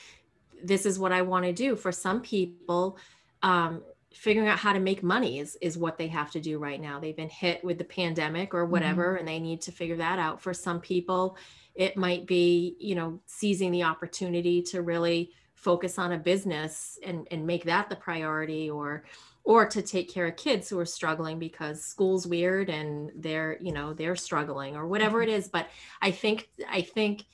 this 0.62 0.85
is 0.85 0.99
what 0.99 1.12
i 1.12 1.23
want 1.23 1.44
to 1.44 1.52
do 1.52 1.75
for 1.75 1.90
some 1.90 2.20
people 2.20 2.99
um 3.42 3.82
figuring 4.12 4.49
out 4.49 4.59
how 4.59 4.73
to 4.73 4.81
make 4.81 5.02
money 5.02 5.38
is 5.38 5.57
is 5.61 5.79
what 5.79 5.97
they 5.97 6.09
have 6.09 6.31
to 6.33 6.40
do 6.40 6.59
right 6.59 6.81
now 6.81 6.99
they've 6.99 7.17
been 7.17 7.29
hit 7.29 7.62
with 7.62 7.79
the 7.79 7.85
pandemic 7.85 8.55
or 8.55 8.67
whatever 8.67 9.11
mm-hmm. 9.11 9.19
and 9.21 9.29
they 9.29 9.38
need 9.38 9.61
to 9.61 9.71
figure 9.71 9.97
that 9.97 10.19
out 10.19 10.40
for 10.40 10.52
some 10.52 10.81
people 10.81 11.37
it 11.75 11.97
might 11.97 12.26
be 12.26 12.76
you 12.81 12.95
know 12.95 13.21
seizing 13.26 13.71
the 13.71 13.83
opportunity 13.83 14.61
to 14.62 14.83
really 14.83 15.31
focus 15.55 15.99
on 15.99 16.12
a 16.12 16.19
business 16.19 16.99
and 17.05 17.29
and 17.31 17.47
make 17.47 17.64
that 17.64 17.88
the 17.88 17.97
priority 17.97 18.69
or 18.69 19.05
or 19.45 19.67
to 19.67 19.81
take 19.81 20.12
care 20.12 20.26
of 20.26 20.37
kids 20.37 20.69
who 20.69 20.79
are 20.79 20.87
struggling 20.87 21.38
because 21.38 21.85
school's 21.85 22.26
weird 22.26 22.69
and 22.69 23.12
they're 23.17 23.59
you 23.61 23.73
know 23.73 23.93
they're 23.93 24.17
struggling 24.17 24.76
or 24.76 24.88
whatever 24.88 25.21
mm-hmm. 25.21 25.31
it 25.31 25.35
is 25.35 25.49
but 25.49 25.69
i 26.02 26.11
think 26.11 26.49
i 26.69 26.81
think 26.81 27.25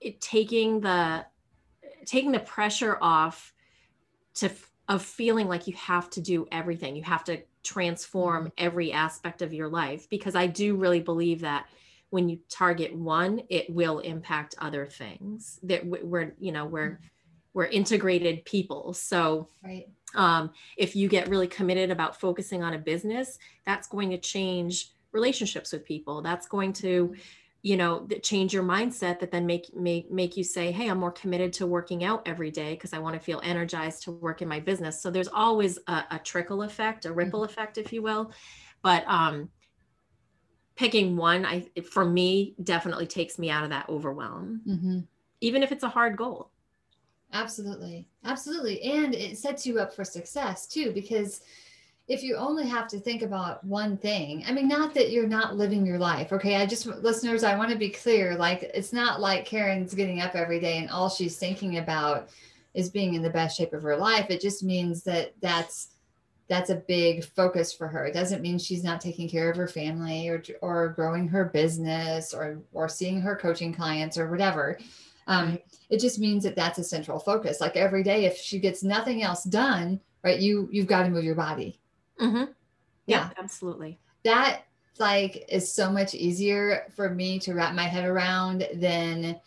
it 0.00 0.20
taking 0.20 0.80
the 0.80 1.24
taking 2.06 2.32
the 2.32 2.40
pressure 2.40 2.98
off 3.00 3.52
to 4.34 4.50
of 4.90 5.02
feeling 5.02 5.48
like 5.48 5.66
you 5.66 5.74
have 5.74 6.10
to 6.10 6.20
do 6.20 6.46
everything. 6.52 6.94
You 6.94 7.04
have 7.04 7.24
to 7.24 7.40
transform 7.62 8.44
mm-hmm. 8.44 8.64
every 8.64 8.92
aspect 8.92 9.42
of 9.42 9.52
your 9.52 9.68
life 9.68 10.08
because 10.08 10.34
i 10.34 10.46
do 10.46 10.76
really 10.76 11.00
believe 11.00 11.40
that 11.40 11.66
when 12.10 12.28
you 12.28 12.38
target 12.48 12.94
one 12.94 13.40
it 13.48 13.68
will 13.70 13.98
impact 14.00 14.54
other 14.58 14.86
things 14.86 15.58
that 15.62 15.84
we're 15.84 16.34
you 16.38 16.52
know 16.52 16.64
we're 16.64 16.90
mm-hmm. 16.90 17.06
we're 17.52 17.66
integrated 17.66 18.44
people. 18.44 18.92
So 18.94 19.48
right. 19.64 19.86
um, 20.14 20.50
if 20.76 20.94
you 20.94 21.08
get 21.08 21.28
really 21.28 21.48
committed 21.48 21.90
about 21.90 22.20
focusing 22.20 22.62
on 22.62 22.74
a 22.74 22.78
business 22.78 23.38
that's 23.66 23.88
going 23.88 24.10
to 24.10 24.18
change 24.18 24.92
relationships 25.12 25.72
with 25.72 25.84
people. 25.84 26.22
That's 26.22 26.46
going 26.46 26.72
to 26.74 27.08
mm-hmm 27.08 27.20
you 27.62 27.76
know 27.76 28.06
that 28.06 28.22
change 28.22 28.54
your 28.54 28.62
mindset 28.62 29.20
that 29.20 29.30
then 29.30 29.44
make 29.44 29.74
make 29.74 30.10
make 30.10 30.36
you 30.36 30.42
say 30.44 30.72
hey 30.72 30.88
i'm 30.88 30.98
more 30.98 31.12
committed 31.12 31.52
to 31.52 31.66
working 31.66 32.04
out 32.04 32.22
every 32.26 32.50
day 32.50 32.72
because 32.72 32.92
i 32.92 32.98
want 32.98 33.14
to 33.14 33.20
feel 33.20 33.40
energized 33.44 34.02
to 34.02 34.10
work 34.10 34.40
in 34.42 34.48
my 34.48 34.60
business. 34.60 35.02
So 35.02 35.10
there's 35.10 35.28
always 35.28 35.78
a, 35.86 36.04
a 36.12 36.20
trickle 36.22 36.62
effect 36.62 37.04
a 37.04 37.12
ripple 37.12 37.40
mm-hmm. 37.40 37.50
effect 37.50 37.78
if 37.78 37.92
you 37.92 38.02
will. 38.02 38.32
But 38.82 39.04
um 39.06 39.50
picking 40.76 41.16
one 41.16 41.44
i 41.44 41.66
for 41.92 42.04
me 42.04 42.54
definitely 42.62 43.06
takes 43.06 43.38
me 43.38 43.50
out 43.50 43.64
of 43.64 43.70
that 43.70 43.88
overwhelm. 43.88 44.62
Mm-hmm. 44.66 44.98
even 45.40 45.62
if 45.62 45.72
it's 45.72 45.84
a 45.84 45.88
hard 45.88 46.16
goal. 46.16 46.50
Absolutely. 47.32 48.08
Absolutely. 48.24 48.82
And 48.82 49.14
it 49.14 49.38
sets 49.38 49.64
you 49.64 49.78
up 49.78 49.94
for 49.94 50.04
success 50.04 50.66
too 50.66 50.92
because 50.92 51.42
if 52.10 52.24
you 52.24 52.34
only 52.34 52.66
have 52.66 52.88
to 52.88 52.98
think 52.98 53.22
about 53.22 53.62
one 53.62 53.96
thing, 53.96 54.42
I 54.44 54.50
mean, 54.50 54.66
not 54.66 54.94
that 54.94 55.12
you're 55.12 55.28
not 55.28 55.56
living 55.56 55.86
your 55.86 56.00
life. 56.00 56.32
Okay. 56.32 56.56
I 56.56 56.66
just, 56.66 56.84
listeners, 56.86 57.44
I 57.44 57.56
want 57.56 57.70
to 57.70 57.78
be 57.78 57.88
clear. 57.88 58.34
Like, 58.34 58.68
it's 58.74 58.92
not 58.92 59.20
like 59.20 59.46
Karen's 59.46 59.94
getting 59.94 60.20
up 60.20 60.34
every 60.34 60.58
day 60.58 60.78
and 60.78 60.90
all 60.90 61.08
she's 61.08 61.38
thinking 61.38 61.78
about 61.78 62.28
is 62.74 62.90
being 62.90 63.14
in 63.14 63.22
the 63.22 63.30
best 63.30 63.56
shape 63.56 63.72
of 63.72 63.84
her 63.84 63.96
life. 63.96 64.26
It 64.28 64.40
just 64.40 64.64
means 64.64 65.04
that 65.04 65.34
that's, 65.40 65.90
that's 66.48 66.70
a 66.70 66.82
big 66.88 67.24
focus 67.24 67.72
for 67.72 67.86
her. 67.86 68.06
It 68.06 68.12
doesn't 68.12 68.42
mean 68.42 68.58
she's 68.58 68.82
not 68.82 69.00
taking 69.00 69.28
care 69.28 69.48
of 69.48 69.56
her 69.56 69.68
family 69.68 70.28
or, 70.28 70.42
or 70.62 70.88
growing 70.88 71.28
her 71.28 71.44
business 71.44 72.34
or, 72.34 72.60
or 72.72 72.88
seeing 72.88 73.20
her 73.20 73.36
coaching 73.36 73.72
clients 73.72 74.18
or 74.18 74.28
whatever. 74.28 74.80
Um, 75.28 75.60
it 75.90 76.00
just 76.00 76.18
means 76.18 76.42
that 76.42 76.56
that's 76.56 76.80
a 76.80 76.82
central 76.82 77.20
focus. 77.20 77.60
Like 77.60 77.76
every 77.76 78.02
day, 78.02 78.24
if 78.24 78.36
she 78.36 78.58
gets 78.58 78.82
nothing 78.82 79.22
else 79.22 79.44
done, 79.44 80.00
right, 80.24 80.40
you, 80.40 80.68
you've 80.72 80.88
got 80.88 81.04
to 81.04 81.08
move 81.08 81.22
your 81.22 81.36
body 81.36 81.76
Mm-hmm. 82.20 82.36
Yeah, 82.36 82.44
yeah, 83.06 83.30
absolutely. 83.38 83.98
That 84.24 84.62
like 84.98 85.46
is 85.48 85.72
so 85.72 85.90
much 85.90 86.14
easier 86.14 86.86
for 86.94 87.10
me 87.10 87.38
to 87.40 87.54
wrap 87.54 87.74
my 87.74 87.84
head 87.84 88.04
around 88.04 88.68
than 88.74 89.40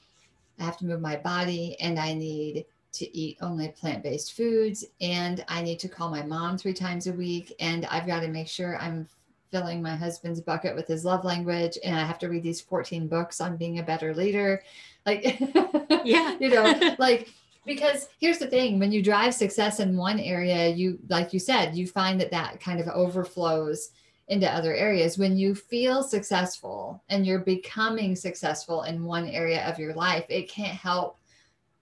I 0.59 0.63
have 0.63 0.77
to 0.77 0.85
move 0.85 1.01
my 1.01 1.15
body 1.17 1.77
and 1.79 1.99
I 1.99 2.13
need 2.13 2.65
to 2.93 3.17
eat 3.17 3.37
only 3.41 3.69
plant 3.69 4.03
based 4.03 4.33
foods. 4.33 4.85
And 5.01 5.43
I 5.47 5.61
need 5.61 5.79
to 5.79 5.89
call 5.89 6.09
my 6.09 6.23
mom 6.23 6.57
three 6.57 6.73
times 6.73 7.07
a 7.07 7.13
week. 7.13 7.53
And 7.59 7.85
I've 7.87 8.07
got 8.07 8.21
to 8.21 8.27
make 8.27 8.47
sure 8.47 8.77
I'm 8.77 9.07
filling 9.51 9.81
my 9.81 9.95
husband's 9.95 10.41
bucket 10.41 10.75
with 10.75 10.87
his 10.87 11.05
love 11.05 11.25
language. 11.25 11.77
And 11.83 11.95
I 11.95 12.03
have 12.03 12.19
to 12.19 12.29
read 12.29 12.43
these 12.43 12.61
14 12.61 13.07
books 13.07 13.41
on 13.41 13.57
being 13.57 13.79
a 13.79 13.83
better 13.83 14.13
leader. 14.13 14.63
Like, 15.05 15.39
yeah, 16.03 16.37
you 16.39 16.49
know, 16.49 16.95
like, 16.99 17.29
because 17.65 18.09
here's 18.19 18.39
the 18.39 18.47
thing 18.47 18.79
when 18.79 18.91
you 18.91 19.01
drive 19.01 19.33
success 19.33 19.79
in 19.79 19.95
one 19.95 20.19
area 20.19 20.67
you 20.69 20.99
like 21.09 21.33
you 21.33 21.39
said 21.39 21.75
you 21.75 21.87
find 21.87 22.19
that 22.19 22.31
that 22.31 22.59
kind 22.59 22.79
of 22.79 22.87
overflows 22.87 23.91
into 24.27 24.49
other 24.49 24.73
areas. 24.73 25.17
When 25.17 25.37
you 25.37 25.53
feel 25.53 26.01
successful 26.01 27.03
and 27.09 27.25
you're 27.25 27.39
becoming 27.39 28.15
successful 28.15 28.83
in 28.83 29.03
one 29.03 29.27
area 29.27 29.65
of 29.69 29.79
your 29.79 29.93
life 29.93 30.25
it 30.29 30.49
can't 30.49 30.77
help 30.77 31.19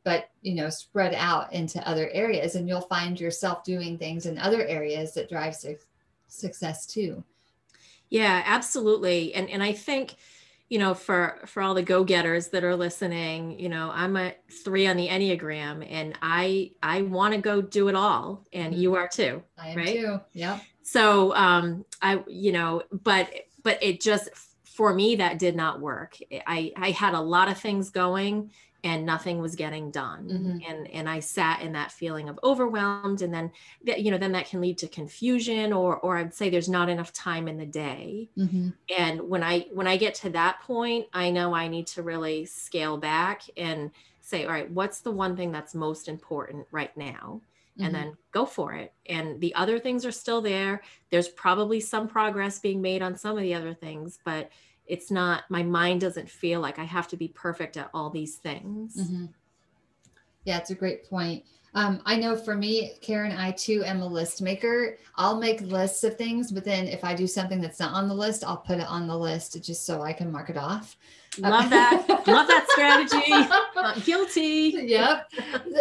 but 0.03 0.31
you 0.41 0.55
know 0.55 0.69
spread 0.69 1.13
out 1.13 1.53
into 1.53 1.87
other 1.87 2.09
areas. 2.11 2.55
And 2.55 2.67
you'll 2.67 2.81
find 2.81 3.19
yourself 3.19 3.63
doing 3.63 3.97
things 3.97 4.25
in 4.25 4.37
other 4.37 4.65
areas 4.65 5.13
that 5.13 5.29
drive 5.29 5.55
su- 5.55 5.77
success 6.27 6.87
too. 6.87 7.23
Yeah 8.09 8.43
absolutely. 8.45 9.33
And 9.33 9.49
and 9.49 9.61
i 9.61 9.71
think 9.71 10.15
you 10.71 10.79
know 10.79 10.93
for 10.93 11.37
for 11.45 11.61
all 11.61 11.73
the 11.73 11.83
go-getters 11.83 12.47
that 12.47 12.63
are 12.63 12.77
listening 12.77 13.59
you 13.59 13.67
know 13.67 13.91
i'm 13.93 14.15
a 14.15 14.33
three 14.63 14.87
on 14.87 14.95
the 14.95 15.09
enneagram 15.09 15.85
and 15.91 16.17
i 16.21 16.71
i 16.81 17.01
want 17.01 17.33
to 17.33 17.41
go 17.41 17.61
do 17.61 17.89
it 17.89 17.95
all 17.95 18.45
and 18.53 18.73
you 18.73 18.95
are 18.95 19.09
too 19.09 19.43
i 19.57 19.67
am 19.67 19.77
right? 19.77 19.95
too 19.95 20.19
yeah 20.31 20.59
so 20.81 21.35
um 21.35 21.83
i 22.01 22.23
you 22.25 22.53
know 22.53 22.81
but 23.03 23.29
but 23.63 23.83
it 23.83 23.99
just 23.99 24.29
for 24.63 24.93
me 24.93 25.17
that 25.17 25.37
did 25.37 25.55
not 25.55 25.81
work. 25.81 26.17
I 26.47 26.71
i 26.77 26.91
had 26.91 27.13
a 27.13 27.19
lot 27.19 27.49
of 27.49 27.57
things 27.57 27.89
going 27.89 28.51
and 28.83 29.05
nothing 29.05 29.39
was 29.39 29.55
getting 29.55 29.91
done 29.91 30.27
mm-hmm. 30.27 30.57
and 30.67 30.89
and 30.91 31.09
i 31.09 31.19
sat 31.19 31.61
in 31.61 31.71
that 31.71 31.91
feeling 31.91 32.29
of 32.29 32.39
overwhelmed 32.43 33.21
and 33.21 33.33
then 33.33 33.51
that 33.85 34.01
you 34.01 34.11
know 34.11 34.17
then 34.17 34.31
that 34.31 34.47
can 34.47 34.61
lead 34.61 34.77
to 34.77 34.87
confusion 34.87 35.71
or 35.71 35.97
or 35.97 36.17
i'd 36.17 36.33
say 36.33 36.49
there's 36.49 36.69
not 36.69 36.89
enough 36.89 37.13
time 37.13 37.47
in 37.47 37.57
the 37.57 37.65
day 37.65 38.29
mm-hmm. 38.37 38.69
and 38.97 39.21
when 39.21 39.43
i 39.43 39.65
when 39.73 39.87
i 39.87 39.97
get 39.97 40.13
to 40.13 40.29
that 40.29 40.59
point 40.61 41.05
i 41.13 41.29
know 41.29 41.53
i 41.53 41.67
need 41.67 41.87
to 41.87 42.01
really 42.01 42.45
scale 42.45 42.97
back 42.97 43.43
and 43.57 43.91
say 44.21 44.45
all 44.45 44.51
right 44.51 44.71
what's 44.71 45.01
the 45.01 45.11
one 45.11 45.35
thing 45.35 45.51
that's 45.51 45.75
most 45.75 46.07
important 46.07 46.65
right 46.71 46.95
now 46.97 47.41
mm-hmm. 47.77 47.85
and 47.85 47.95
then 47.95 48.17
go 48.31 48.45
for 48.45 48.73
it 48.73 48.93
and 49.07 49.39
the 49.41 49.53
other 49.55 49.77
things 49.79 50.05
are 50.05 50.11
still 50.11 50.41
there 50.41 50.81
there's 51.11 51.27
probably 51.27 51.79
some 51.79 52.07
progress 52.07 52.59
being 52.59 52.81
made 52.81 53.01
on 53.01 53.15
some 53.15 53.37
of 53.37 53.43
the 53.43 53.53
other 53.53 53.73
things 53.73 54.19
but 54.25 54.49
it's 54.91 55.09
not 55.09 55.43
my 55.49 55.63
mind 55.63 56.01
doesn't 56.01 56.29
feel 56.29 56.59
like 56.59 56.77
i 56.77 56.83
have 56.83 57.07
to 57.07 57.15
be 57.15 57.29
perfect 57.29 57.77
at 57.77 57.89
all 57.93 58.09
these 58.09 58.35
things. 58.35 58.97
Mm-hmm. 58.97 59.25
yeah 60.43 60.57
it's 60.57 60.69
a 60.69 60.75
great 60.75 61.09
point. 61.09 61.43
Um, 61.73 62.01
i 62.05 62.17
know 62.17 62.35
for 62.35 62.55
me 62.55 62.93
karen 63.01 63.31
i 63.31 63.51
too 63.51 63.83
am 63.85 64.01
a 64.01 64.05
list 64.05 64.41
maker. 64.41 64.97
I'll 65.15 65.39
make 65.39 65.61
lists 65.61 66.03
of 66.03 66.17
things 66.17 66.51
but 66.51 66.65
then 66.65 66.87
if 66.87 67.03
i 67.05 67.15
do 67.15 67.25
something 67.25 67.61
that's 67.61 67.79
not 67.79 67.93
on 67.93 68.09
the 68.09 68.13
list 68.13 68.43
i'll 68.43 68.57
put 68.57 68.79
it 68.79 68.87
on 68.87 69.07
the 69.07 69.17
list 69.17 69.63
just 69.63 69.85
so 69.85 70.01
i 70.01 70.11
can 70.11 70.31
mark 70.31 70.49
it 70.49 70.57
off 70.57 70.97
love 71.37 71.69
that 71.69 72.07
love 72.27 72.47
that 72.47 72.67
strategy 72.69 73.29
Not 73.75 74.03
guilty 74.03 74.73
yep 74.85 75.31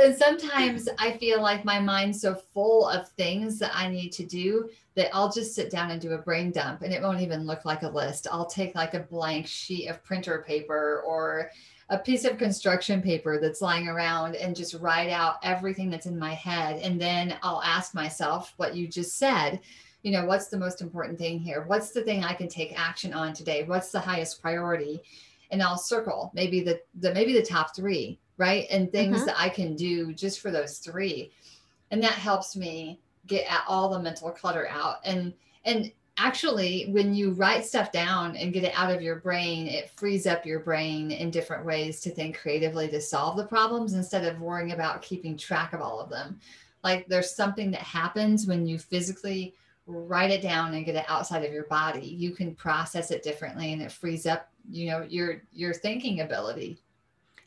and 0.01 0.17
sometimes 0.17 0.89
i 0.99 1.13
feel 1.17 1.43
like 1.43 1.65
my 1.65 1.81
mind's 1.81 2.21
so 2.21 2.35
full 2.35 2.89
of 2.89 3.09
things 3.09 3.59
that 3.59 3.73
i 3.75 3.89
need 3.89 4.11
to 4.13 4.25
do 4.25 4.71
that 4.97 5.11
I'll 5.15 5.33
just 5.33 5.55
sit 5.55 5.71
down 5.71 5.91
and 5.91 6.01
do 6.01 6.13
a 6.13 6.19
brain 6.19 6.51
dump 6.51 6.83
and 6.83 6.93
it 6.93 7.01
won't 7.01 7.21
even 7.21 7.47
look 7.47 7.65
like 7.65 7.83
a 7.83 7.89
list. 7.89 8.27
I'll 8.31 8.47
take 8.47 8.75
like 8.75 8.95
a 8.95 9.01
blank 9.01 9.47
sheet 9.47 9.89
of 9.89 10.03
printer 10.05 10.45
paper 10.47 11.03
or 11.07 11.51
a 11.89 11.99
piece 11.99 12.25
of 12.25 12.39
construction 12.39 13.03
paper 13.03 13.41
that's 13.41 13.61
lying 13.61 13.89
around 13.89 14.37
and 14.37 14.55
just 14.55 14.75
write 14.75 15.11
out 15.11 15.37
everything 15.43 15.91
that's 15.91 16.07
in 16.07 16.19
my 16.19 16.35
head. 16.35 16.81
And 16.83 17.01
then 17.01 17.37
I'll 17.43 17.63
ask 17.63 17.95
myself 17.95 18.53
what 18.59 18.77
you 18.77 18.87
just 18.87 19.19
said. 19.19 19.61
You 20.03 20.13
know, 20.13 20.25
what's 20.25 20.47
the 20.49 20.59
most 20.59 20.83
important 20.83 21.19
thing 21.19 21.39
here? 21.39 21.65
What's 21.67 21.91
the 21.91 22.03
thing 22.03 22.25
I 22.25 22.33
can 22.33 22.49
take 22.49 22.79
action 22.79 23.13
on 23.13 23.33
today? 23.33 23.65
What's 23.65 23.91
the 23.91 24.01
highest 24.01 24.41
priority? 24.41 25.03
And 25.51 25.63
I'll 25.63 25.79
circle 25.79 26.31
maybe 26.35 26.61
the, 26.61 26.81
the 26.95 27.13
maybe 27.13 27.33
the 27.33 27.43
top 27.43 27.75
three, 27.75 28.19
right? 28.37 28.67
And 28.71 28.91
things 28.91 29.19
mm-hmm. 29.19 29.27
that 29.27 29.41
I 29.41 29.49
can 29.49 29.75
do 29.75 30.13
just 30.13 30.41
for 30.41 30.51
those 30.51 30.79
three. 30.79 31.33
And 31.91 32.03
that 32.03 32.13
helps 32.13 32.57
me 32.57 33.01
get 33.27 33.47
all 33.69 33.89
the 33.89 33.99
mental 33.99 34.31
clutter 34.31 34.69
out 34.69 34.97
and 35.05 35.33
and 35.65 35.91
actually 36.19 36.89
when 36.91 37.15
you 37.15 37.31
write 37.31 37.65
stuff 37.65 37.93
down 37.93 38.37
and 38.37 38.53
get 38.53 38.65
it 38.65 38.73
out 38.77 38.93
of 38.93 39.01
your 39.01 39.17
brain 39.17 39.67
it 39.67 39.91
frees 39.91 40.27
up 40.27 40.45
your 40.45 40.61
brain 40.61 41.13
in 41.13 41.31
different 41.31 41.65
ways 41.65 42.01
to 42.01 42.11
think 42.11 42.37
creatively 42.37 42.89
to 42.89 43.01
solve 43.01 43.37
the 43.37 43.47
problems 43.47 43.95
instead 43.95 44.25
of 44.25 44.41
worrying 44.41 44.73
about 44.73 45.01
keeping 45.01 45.37
track 45.37 45.73
of 45.73 45.81
all 45.81 46.01
of 46.01 46.11
them 46.11 46.39
like 46.83 47.07
there's 47.07 47.35
something 47.35 47.71
that 47.71 47.83
happens 47.83 48.47
when 48.47 48.67
you 48.67 48.79
physically 48.79 49.55
write 49.87 50.31
it 50.31 50.43
down 50.43 50.75
and 50.75 50.85
get 50.85 50.97
it 50.97 51.05
outside 51.09 51.45
of 51.45 51.53
your 51.53 51.65
body 51.65 52.07
you 52.07 52.33
can 52.33 52.55
process 52.55 53.11
it 53.11 53.23
differently 53.23 53.73
and 53.73 53.81
it 53.81 53.93
frees 53.93 54.27
up 54.27 54.51
you 54.71 54.91
know 54.91 55.03
your 55.09 55.43
your 55.53 55.73
thinking 55.75 56.21
ability. 56.21 56.79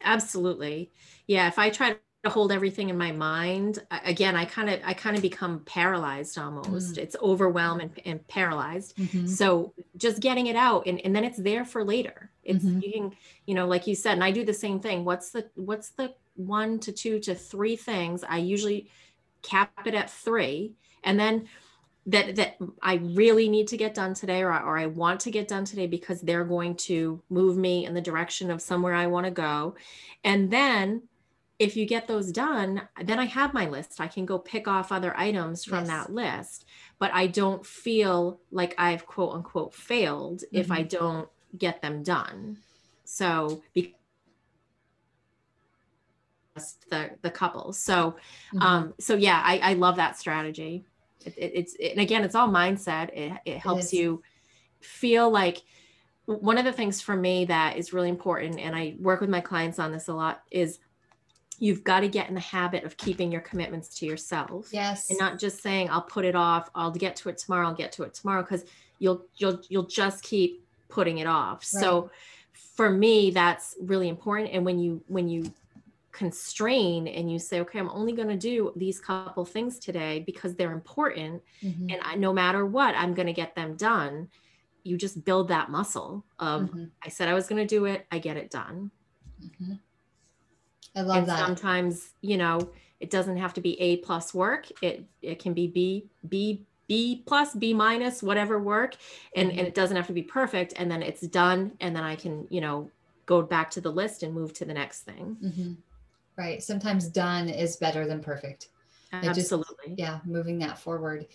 Absolutely. 0.03 0.91
Yeah 1.27 1.47
if 1.47 1.57
i 1.57 1.69
try 1.69 1.95
to 2.23 2.29
hold 2.29 2.51
everything 2.51 2.89
in 2.89 2.97
my 2.97 3.11
mind 3.11 3.79
again 4.05 4.35
i 4.35 4.45
kind 4.45 4.69
of 4.69 4.79
i 4.85 4.93
kind 4.93 5.15
of 5.15 5.21
become 5.21 5.59
paralyzed 5.65 6.37
almost. 6.37 6.95
Mm. 6.95 6.97
it's 6.97 7.15
overwhelmed 7.21 7.81
and, 7.81 7.99
and 8.05 8.27
paralyzed. 8.27 8.95
Mm-hmm. 8.97 9.27
so 9.27 9.73
just 9.97 10.21
getting 10.21 10.47
it 10.47 10.55
out 10.55 10.85
and, 10.85 11.01
and 11.01 11.15
then 11.15 11.23
it's 11.23 11.37
there 11.37 11.65
for 11.65 11.83
later. 11.83 12.29
It's 12.43 12.63
mm-hmm. 12.63 12.79
you 12.81 12.91
can 12.91 13.11
you 13.45 13.55
know 13.55 13.67
like 13.67 13.87
you 13.87 13.95
said 13.95 14.13
and 14.13 14.23
i 14.23 14.31
do 14.31 14.45
the 14.45 14.53
same 14.53 14.79
thing. 14.79 15.05
What's 15.05 15.31
the 15.31 15.49
what's 15.55 15.89
the 15.89 16.13
one 16.35 16.79
to 16.79 16.91
two 16.91 17.19
to 17.19 17.35
three 17.35 17.75
things? 17.75 18.23
I 18.23 18.37
usually 18.37 18.89
cap 19.41 19.85
it 19.85 19.93
at 19.93 20.09
three 20.09 20.73
and 21.03 21.19
then 21.19 21.47
that 22.05 22.35
that 22.35 22.57
I 22.81 22.95
really 22.95 23.47
need 23.47 23.67
to 23.69 23.77
get 23.77 23.93
done 23.93 24.13
today 24.13 24.41
or, 24.41 24.51
or 24.51 24.77
I 24.77 24.87
want 24.87 25.21
to 25.21 25.31
get 25.31 25.47
done 25.47 25.65
today 25.65 25.87
because 25.87 26.21
they're 26.21 26.43
going 26.43 26.75
to 26.75 27.21
move 27.29 27.57
me 27.57 27.85
in 27.85 27.93
the 27.93 28.01
direction 28.01 28.51
of 28.51 28.61
somewhere 28.61 28.93
I 28.93 29.07
want 29.07 29.25
to 29.25 29.31
go. 29.31 29.75
And 30.23 30.51
then 30.51 31.03
if 31.59 31.77
you 31.77 31.85
get 31.85 32.07
those 32.07 32.31
done, 32.31 32.81
then 33.03 33.19
I 33.19 33.25
have 33.25 33.53
my 33.53 33.67
list. 33.67 34.01
I 34.01 34.07
can 34.07 34.25
go 34.25 34.37
pick 34.37 34.67
off 34.67 34.91
other 34.91 35.15
items 35.17 35.63
from 35.63 35.85
yes. 35.85 35.87
that 35.87 36.13
list, 36.13 36.65
but 36.99 37.11
I 37.13 37.27
don't 37.27 37.65
feel 37.65 38.41
like 38.51 38.75
I've 38.77 39.05
quote 39.05 39.33
unquote 39.33 39.73
failed 39.73 40.41
mm-hmm. 40.41 40.57
if 40.57 40.71
I 40.71 40.79
mm-hmm. 40.79 40.87
don't 40.87 41.29
get 41.57 41.81
them 41.81 42.03
done. 42.03 42.57
So 43.05 43.63
because 43.73 43.93
the 46.89 47.11
the 47.21 47.31
couple. 47.31 47.71
So 47.71 48.15
mm-hmm. 48.53 48.61
um 48.61 48.93
so 48.99 49.15
yeah, 49.15 49.41
I 49.43 49.59
I 49.59 49.73
love 49.73 49.95
that 49.97 50.19
strategy. 50.19 50.85
It, 51.25 51.33
it, 51.37 51.51
it's 51.55 51.75
it, 51.75 51.91
and 51.91 52.01
again, 52.01 52.23
it's 52.23 52.35
all 52.35 52.49
mindset. 52.49 53.09
It 53.13 53.33
it 53.45 53.57
helps 53.57 53.93
you 53.93 54.23
feel 54.81 55.29
like 55.29 55.63
one 56.25 56.57
of 56.57 56.65
the 56.65 56.71
things 56.71 57.01
for 57.01 57.15
me 57.15 57.45
that 57.45 57.77
is 57.77 57.91
really 57.91 58.09
important 58.09 58.59
and 58.59 58.75
I 58.75 58.95
work 58.99 59.19
with 59.19 59.29
my 59.29 59.41
clients 59.41 59.77
on 59.77 59.91
this 59.91 60.07
a 60.07 60.13
lot 60.13 60.43
is 60.51 60.79
you've 61.59 61.83
got 61.83 61.99
to 61.99 62.07
get 62.07 62.29
in 62.29 62.33
the 62.33 62.41
habit 62.41 62.83
of 62.83 62.95
keeping 62.97 63.31
your 63.31 63.41
commitments 63.41 63.89
to 63.99 64.05
yourself. 64.05 64.69
Yes. 64.71 65.09
And 65.09 65.19
not 65.19 65.37
just 65.37 65.61
saying 65.61 65.89
I'll 65.89 66.01
put 66.01 66.25
it 66.25 66.35
off, 66.35 66.69
I'll 66.75 66.91
get 66.91 67.15
to 67.17 67.29
it 67.29 67.37
tomorrow, 67.37 67.67
I'll 67.67 67.73
get 67.73 67.91
to 67.93 68.03
it 68.03 68.13
tomorrow 68.13 68.43
cuz 68.43 68.63
you'll 68.99 69.25
you'll 69.35 69.61
you'll 69.67 69.87
just 69.87 70.23
keep 70.23 70.65
putting 70.87 71.17
it 71.17 71.27
off. 71.27 71.59
Right. 71.73 71.81
So 71.81 72.11
for 72.53 72.89
me 72.89 73.31
that's 73.31 73.75
really 73.81 74.07
important 74.07 74.51
and 74.51 74.63
when 74.65 74.79
you 74.79 75.03
when 75.07 75.27
you 75.27 75.53
constrain 76.13 77.07
and 77.07 77.29
you 77.31 77.37
say 77.37 77.59
okay 77.59 77.79
i'm 77.79 77.89
only 77.89 78.13
going 78.13 78.27
to 78.27 78.37
do 78.37 78.71
these 78.75 78.99
couple 78.99 79.43
things 79.43 79.79
today 79.79 80.23
because 80.25 80.55
they're 80.55 80.71
important 80.71 81.41
mm-hmm. 81.61 81.89
and 81.89 81.99
I, 82.03 82.15
no 82.15 82.31
matter 82.31 82.65
what 82.65 82.95
i'm 82.95 83.13
going 83.13 83.27
to 83.27 83.33
get 83.33 83.55
them 83.55 83.75
done 83.75 84.29
you 84.83 84.97
just 84.97 85.25
build 85.25 85.49
that 85.49 85.69
muscle 85.69 86.23
of 86.39 86.63
mm-hmm. 86.63 86.85
i 87.03 87.09
said 87.09 87.27
i 87.27 87.33
was 87.33 87.47
going 87.47 87.61
to 87.61 87.67
do 87.67 87.85
it 87.85 88.05
i 88.11 88.19
get 88.19 88.37
it 88.37 88.51
done 88.51 88.91
mm-hmm. 89.43 89.73
I 90.95 91.01
love 91.01 91.17
and 91.17 91.27
that. 91.27 91.39
Sometimes, 91.39 92.11
you 92.21 92.37
know, 92.37 92.71
it 92.99 93.09
doesn't 93.09 93.37
have 93.37 93.53
to 93.55 93.61
be 93.61 93.79
A 93.81 93.97
plus 93.97 94.33
work. 94.33 94.67
It 94.81 95.05
it 95.21 95.39
can 95.39 95.53
be 95.53 95.67
B, 95.67 96.05
B, 96.27 96.65
B 96.87 97.23
plus, 97.25 97.53
B 97.53 97.73
minus, 97.73 98.21
whatever 98.21 98.59
work. 98.59 98.95
And, 99.35 99.49
mm-hmm. 99.49 99.59
and 99.59 99.67
it 99.67 99.75
doesn't 99.75 99.97
have 99.97 100.07
to 100.07 100.13
be 100.13 100.23
perfect. 100.23 100.73
And 100.77 100.89
then 100.89 101.01
it's 101.01 101.21
done. 101.21 101.73
And 101.81 101.95
then 101.95 102.03
I 102.03 102.15
can, 102.15 102.47
you 102.49 102.61
know, 102.61 102.89
go 103.25 103.41
back 103.41 103.71
to 103.71 103.81
the 103.81 103.91
list 103.91 104.23
and 104.23 104.33
move 104.33 104.53
to 104.53 104.65
the 104.65 104.73
next 104.73 105.01
thing. 105.01 105.37
Right. 106.37 106.61
Sometimes 106.63 107.07
done 107.07 107.49
is 107.49 107.75
better 107.77 108.07
than 108.07 108.21
perfect. 108.21 108.69
Absolutely. 109.11 109.89
Just, 109.89 109.99
yeah. 109.99 110.19
Moving 110.25 110.57
that 110.59 110.79
forward. 110.79 111.27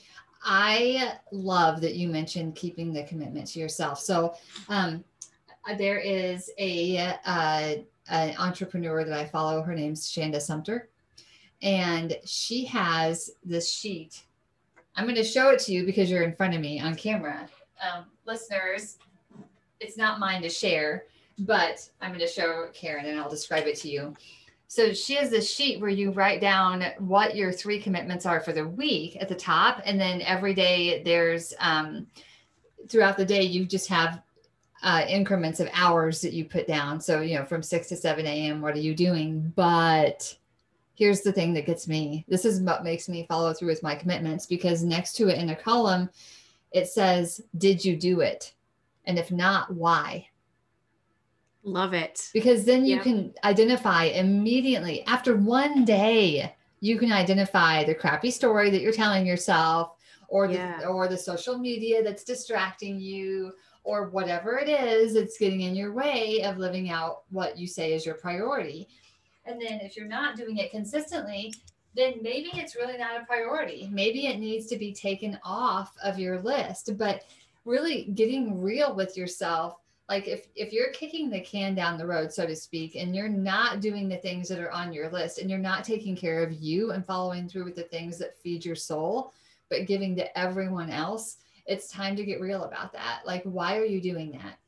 I 0.42 1.14
love 1.32 1.80
that 1.80 1.94
you 1.94 2.08
mentioned 2.08 2.54
keeping 2.54 2.92
the 2.92 3.04
commitment 3.04 3.46
to 3.48 3.60
yourself. 3.60 4.00
So 4.00 4.34
um, 4.68 5.04
there 5.76 5.98
is 5.98 6.50
a, 6.58 7.14
uh, 7.24 7.74
an 8.08 8.34
entrepreneur 8.38 9.04
that 9.04 9.18
I 9.18 9.24
follow. 9.26 9.62
Her 9.62 9.74
name's 9.74 10.10
Shanda 10.10 10.40
Sumpter. 10.40 10.88
And 11.60 12.16
she 12.24 12.64
has 12.66 13.30
this 13.44 13.72
sheet. 13.72 14.22
I'm 14.96 15.04
going 15.04 15.16
to 15.16 15.24
show 15.24 15.50
it 15.50 15.60
to 15.60 15.72
you 15.72 15.84
because 15.84 16.10
you're 16.10 16.22
in 16.22 16.34
front 16.34 16.54
of 16.54 16.60
me 16.60 16.80
on 16.80 16.94
camera. 16.94 17.48
Um, 17.82 18.04
listeners, 18.26 18.98
it's 19.80 19.96
not 19.96 20.18
mine 20.18 20.42
to 20.42 20.48
share, 20.48 21.04
but 21.40 21.88
I'm 22.00 22.10
going 22.10 22.20
to 22.20 22.26
show 22.26 22.68
Karen 22.72 23.06
and 23.06 23.18
I'll 23.18 23.30
describe 23.30 23.66
it 23.66 23.76
to 23.76 23.88
you. 23.88 24.16
So 24.68 24.92
she 24.92 25.14
has 25.14 25.30
this 25.30 25.50
sheet 25.50 25.80
where 25.80 25.90
you 25.90 26.10
write 26.10 26.40
down 26.42 26.84
what 26.98 27.34
your 27.34 27.52
three 27.52 27.80
commitments 27.80 28.26
are 28.26 28.40
for 28.40 28.52
the 28.52 28.68
week 28.68 29.16
at 29.20 29.28
the 29.28 29.34
top. 29.34 29.80
And 29.84 29.98
then 29.98 30.20
every 30.20 30.52
day 30.52 31.02
there's 31.02 31.54
um, 31.58 32.06
throughout 32.88 33.16
the 33.16 33.24
day, 33.24 33.42
you 33.42 33.64
just 33.64 33.88
have 33.88 34.22
uh, 34.82 35.04
increments 35.08 35.60
of 35.60 35.68
hours 35.72 36.20
that 36.20 36.32
you 36.32 36.44
put 36.44 36.66
down. 36.66 37.00
So, 37.00 37.20
you 37.20 37.38
know, 37.38 37.44
from 37.44 37.62
6 37.62 37.88
to 37.88 37.96
7 37.96 38.26
a.m., 38.26 38.60
what 38.60 38.74
are 38.74 38.80
you 38.80 38.94
doing? 38.94 39.52
But 39.56 40.36
here's 40.94 41.22
the 41.22 41.32
thing 41.32 41.54
that 41.54 41.66
gets 41.66 41.88
me 41.88 42.24
this 42.28 42.44
is 42.44 42.60
what 42.60 42.84
makes 42.84 43.08
me 43.08 43.26
follow 43.26 43.52
through 43.52 43.68
with 43.68 43.82
my 43.82 43.94
commitments 43.94 44.46
because 44.46 44.82
next 44.82 45.14
to 45.14 45.28
it 45.28 45.38
in 45.38 45.50
a 45.50 45.56
column, 45.56 46.10
it 46.72 46.88
says, 46.88 47.40
Did 47.56 47.84
you 47.84 47.96
do 47.96 48.20
it? 48.20 48.52
And 49.04 49.18
if 49.18 49.32
not, 49.32 49.72
why? 49.72 50.28
Love 51.64 51.92
it. 51.92 52.30
Because 52.32 52.64
then 52.64 52.84
you 52.84 53.00
can 53.00 53.34
identify 53.44 54.04
immediately 54.04 55.04
after 55.06 55.36
one 55.36 55.84
day, 55.84 56.54
you 56.80 56.98
can 56.98 57.12
identify 57.12 57.84
the 57.84 57.94
crappy 57.94 58.30
story 58.30 58.70
that 58.70 58.80
you're 58.80 58.92
telling 58.92 59.26
yourself 59.26 59.96
or 60.28 60.46
yeah. 60.46 60.80
the 60.80 60.86
or 60.86 61.08
the 61.08 61.16
social 61.16 61.58
media 61.58 62.02
that's 62.02 62.24
distracting 62.24 63.00
you 63.00 63.52
or 63.82 64.08
whatever 64.10 64.58
it 64.58 64.68
is 64.68 65.14
that's 65.14 65.38
getting 65.38 65.62
in 65.62 65.74
your 65.74 65.92
way 65.92 66.42
of 66.42 66.58
living 66.58 66.90
out 66.90 67.22
what 67.30 67.58
you 67.58 67.66
say 67.66 67.94
is 67.94 68.04
your 68.04 68.14
priority. 68.14 68.86
And 69.46 69.60
then 69.60 69.80
if 69.80 69.96
you're 69.96 70.06
not 70.06 70.36
doing 70.36 70.58
it 70.58 70.70
consistently, 70.70 71.54
then 71.96 72.14
maybe 72.22 72.50
it's 72.54 72.76
really 72.76 72.98
not 72.98 73.20
a 73.20 73.24
priority. 73.24 73.88
Maybe 73.90 74.26
it 74.26 74.38
needs 74.38 74.66
to 74.66 74.76
be 74.76 74.92
taken 74.92 75.38
off 75.42 75.92
of 76.04 76.18
your 76.18 76.40
list. 76.40 76.96
But 76.98 77.24
really 77.64 78.04
getting 78.14 78.60
real 78.60 78.94
with 78.94 79.16
yourself 79.16 79.76
like 80.08 80.26
if 80.26 80.48
if 80.54 80.72
you're 80.72 80.90
kicking 80.92 81.28
the 81.28 81.40
can 81.40 81.74
down 81.74 81.98
the 81.98 82.06
road 82.06 82.32
so 82.32 82.46
to 82.46 82.56
speak 82.56 82.94
and 82.96 83.14
you're 83.14 83.28
not 83.28 83.80
doing 83.80 84.08
the 84.08 84.16
things 84.16 84.48
that 84.48 84.58
are 84.58 84.72
on 84.72 84.92
your 84.92 85.10
list 85.10 85.38
and 85.38 85.50
you're 85.50 85.58
not 85.58 85.84
taking 85.84 86.16
care 86.16 86.42
of 86.42 86.52
you 86.52 86.92
and 86.92 87.06
following 87.06 87.48
through 87.48 87.64
with 87.64 87.76
the 87.76 87.82
things 87.82 88.18
that 88.18 88.38
feed 88.38 88.64
your 88.64 88.76
soul 88.76 89.32
but 89.68 89.86
giving 89.86 90.16
to 90.16 90.38
everyone 90.38 90.90
else 90.90 91.38
it's 91.68 91.88
time 91.88 92.16
to 92.16 92.24
get 92.24 92.40
real 92.40 92.64
about 92.64 92.92
that. 92.94 93.20
Like 93.26 93.42
why 93.44 93.76
are 93.76 93.84
you 93.84 94.00
doing 94.00 94.32
that? 94.32 94.58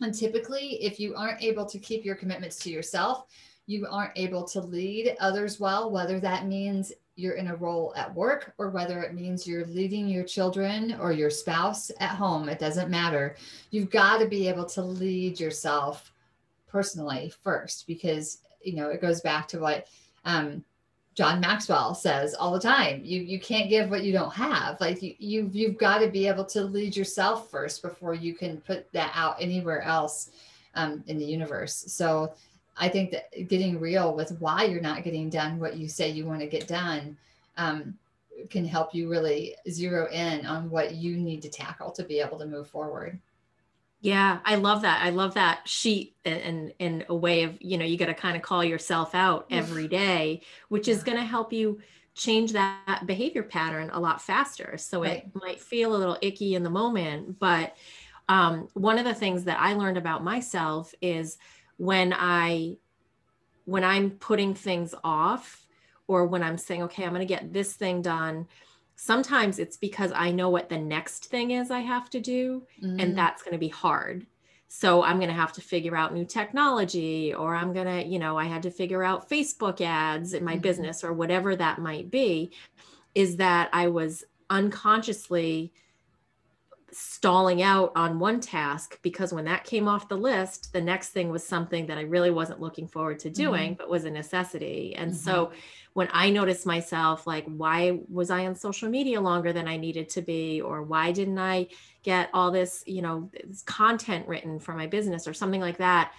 And 0.00 0.14
typically 0.14 0.82
if 0.84 1.00
you 1.00 1.14
aren't 1.16 1.42
able 1.42 1.64
to 1.66 1.78
keep 1.78 2.04
your 2.04 2.14
commitments 2.14 2.58
to 2.60 2.70
yourself 2.70 3.26
you 3.66 3.86
aren't 3.88 4.16
able 4.16 4.44
to 4.44 4.60
lead 4.60 5.16
others 5.20 5.60
well 5.60 5.90
whether 5.90 6.18
that 6.18 6.46
means 6.46 6.92
you're 7.14 7.34
in 7.34 7.48
a 7.48 7.56
role 7.56 7.92
at 7.96 8.14
work 8.14 8.54
or 8.58 8.70
whether 8.70 9.02
it 9.02 9.14
means 9.14 9.46
you're 9.46 9.66
leading 9.66 10.08
your 10.08 10.24
children 10.24 10.96
or 11.00 11.12
your 11.12 11.30
spouse 11.30 11.90
at 12.00 12.10
home, 12.10 12.48
it 12.48 12.58
doesn't 12.58 12.90
matter. 12.90 13.36
You've 13.70 13.90
got 13.90 14.18
to 14.18 14.26
be 14.26 14.48
able 14.48 14.64
to 14.66 14.82
lead 14.82 15.38
yourself 15.38 16.12
personally 16.66 17.32
first 17.42 17.86
because 17.86 18.38
you 18.62 18.74
know 18.74 18.88
it 18.88 19.02
goes 19.02 19.20
back 19.20 19.46
to 19.48 19.60
what 19.60 19.86
um, 20.24 20.64
John 21.14 21.40
Maxwell 21.40 21.94
says 21.94 22.34
all 22.34 22.52
the 22.52 22.60
time. 22.60 23.02
You 23.04 23.20
you 23.20 23.38
can't 23.38 23.68
give 23.68 23.90
what 23.90 24.04
you 24.04 24.12
don't 24.12 24.32
have. 24.32 24.80
Like 24.80 25.02
you 25.02 25.14
you 25.18 25.50
you've 25.52 25.78
got 25.78 25.98
to 25.98 26.08
be 26.08 26.26
able 26.26 26.46
to 26.46 26.64
lead 26.64 26.96
yourself 26.96 27.50
first 27.50 27.82
before 27.82 28.14
you 28.14 28.34
can 28.34 28.58
put 28.62 28.90
that 28.92 29.12
out 29.14 29.36
anywhere 29.38 29.82
else 29.82 30.30
um, 30.74 31.04
in 31.06 31.18
the 31.18 31.24
universe. 31.24 31.84
So 31.88 32.32
I 32.76 32.88
think 32.88 33.10
that 33.12 33.48
getting 33.48 33.78
real 33.78 34.14
with 34.14 34.40
why 34.40 34.64
you're 34.64 34.80
not 34.80 35.04
getting 35.04 35.28
done 35.28 35.58
what 35.58 35.76
you 35.76 35.88
say 35.88 36.10
you 36.10 36.26
want 36.26 36.40
to 36.40 36.46
get 36.46 36.66
done 36.66 37.16
um, 37.56 37.98
can 38.50 38.64
help 38.64 38.94
you 38.94 39.08
really 39.08 39.54
zero 39.68 40.08
in 40.10 40.46
on 40.46 40.70
what 40.70 40.94
you 40.94 41.16
need 41.16 41.42
to 41.42 41.48
tackle 41.48 41.90
to 41.92 42.02
be 42.02 42.20
able 42.20 42.38
to 42.38 42.46
move 42.46 42.68
forward. 42.68 43.18
Yeah, 44.00 44.40
I 44.44 44.56
love 44.56 44.82
that. 44.82 45.00
I 45.02 45.10
love 45.10 45.34
that 45.34 45.68
sheet 45.68 46.16
and 46.24 46.72
in 46.80 47.04
a 47.08 47.14
way 47.14 47.44
of, 47.44 47.56
you 47.60 47.78
know, 47.78 47.84
you 47.84 47.96
got 47.96 48.06
to 48.06 48.14
kind 48.14 48.36
of 48.36 48.42
call 48.42 48.64
yourself 48.64 49.14
out 49.14 49.46
every 49.48 49.86
day, 49.86 50.42
which 50.68 50.88
is 50.88 51.04
going 51.04 51.18
to 51.18 51.24
help 51.24 51.52
you 51.52 51.80
change 52.14 52.52
that 52.52 53.04
behavior 53.06 53.44
pattern 53.44 53.90
a 53.92 54.00
lot 54.00 54.20
faster. 54.20 54.76
So 54.76 55.02
right. 55.02 55.18
it 55.18 55.30
might 55.34 55.60
feel 55.60 55.94
a 55.94 55.98
little 55.98 56.18
icky 56.20 56.56
in 56.56 56.64
the 56.64 56.70
moment, 56.70 57.38
but 57.38 57.76
um, 58.28 58.68
one 58.74 58.98
of 58.98 59.04
the 59.04 59.14
things 59.14 59.44
that 59.44 59.60
I 59.60 59.74
learned 59.74 59.98
about 59.98 60.24
myself 60.24 60.94
is 61.00 61.38
when 61.82 62.14
I 62.16 62.76
when 63.64 63.82
I'm 63.82 64.10
putting 64.10 64.54
things 64.54 64.94
off 65.02 65.66
or 66.06 66.26
when 66.26 66.40
I'm 66.40 66.56
saying, 66.56 66.84
okay, 66.84 67.02
I'm 67.02 67.12
going 67.12 67.26
to 67.26 67.34
get 67.34 67.52
this 67.52 67.72
thing 67.72 68.02
done, 68.02 68.46
sometimes 68.94 69.58
it's 69.58 69.76
because 69.76 70.12
I 70.14 70.30
know 70.30 70.48
what 70.48 70.68
the 70.68 70.78
next 70.78 71.26
thing 71.26 71.50
is 71.50 71.72
I 71.72 71.80
have 71.80 72.08
to 72.10 72.20
do, 72.20 72.62
mm-hmm. 72.80 73.00
and 73.00 73.12
mm. 73.12 73.16
that's 73.16 73.42
going 73.42 73.54
to 73.54 73.58
be 73.58 73.68
hard. 73.68 74.26
So 74.68 75.02
I'm 75.02 75.16
going 75.16 75.28
to 75.28 75.34
have 75.34 75.52
to 75.54 75.60
figure 75.60 75.96
out 75.96 76.14
new 76.14 76.24
technology, 76.24 77.34
or 77.34 77.56
I'm 77.56 77.72
going 77.72 77.86
to, 77.86 78.06
you 78.08 78.20
know, 78.20 78.38
I 78.38 78.44
had 78.44 78.62
to 78.62 78.70
figure 78.70 79.02
out 79.02 79.28
Facebook 79.28 79.80
ads 79.80 80.34
in 80.34 80.44
my 80.44 80.52
mm-hmm. 80.52 80.60
business 80.60 81.02
or 81.02 81.12
whatever 81.12 81.56
that 81.56 81.80
might 81.80 82.12
be. 82.12 82.52
Is 83.16 83.38
that 83.38 83.70
I 83.72 83.88
was 83.88 84.22
unconsciously 84.50 85.72
stalling 86.92 87.62
out 87.62 87.92
on 87.96 88.18
one 88.18 88.40
task 88.40 88.98
because 89.02 89.32
when 89.32 89.46
that 89.46 89.64
came 89.64 89.88
off 89.88 90.08
the 90.08 90.16
list, 90.16 90.72
the 90.72 90.80
next 90.80 91.10
thing 91.10 91.30
was 91.30 91.46
something 91.46 91.86
that 91.86 91.98
I 91.98 92.02
really 92.02 92.30
wasn't 92.30 92.60
looking 92.60 92.86
forward 92.86 93.18
to 93.20 93.30
doing, 93.30 93.72
mm-hmm. 93.72 93.78
but 93.78 93.88
was 93.88 94.04
a 94.04 94.10
necessity. 94.10 94.94
And 94.94 95.10
mm-hmm. 95.10 95.18
so 95.18 95.52
when 95.94 96.08
I 96.12 96.30
noticed 96.30 96.66
myself, 96.66 97.26
like, 97.26 97.44
why 97.46 98.00
was 98.08 98.30
I 98.30 98.46
on 98.46 98.54
social 98.54 98.88
media 98.88 99.20
longer 99.20 99.52
than 99.52 99.68
I 99.68 99.76
needed 99.76 100.08
to 100.10 100.22
be? 100.22 100.60
Or 100.60 100.82
why 100.82 101.12
didn't 101.12 101.38
I 101.38 101.68
get 102.02 102.30
all 102.34 102.50
this, 102.50 102.82
you 102.86 103.02
know, 103.02 103.30
this 103.32 103.62
content 103.62 104.28
written 104.28 104.58
for 104.58 104.74
my 104.74 104.86
business 104.86 105.26
or 105.26 105.34
something 105.34 105.60
like 105.60 105.78
that? 105.78 106.12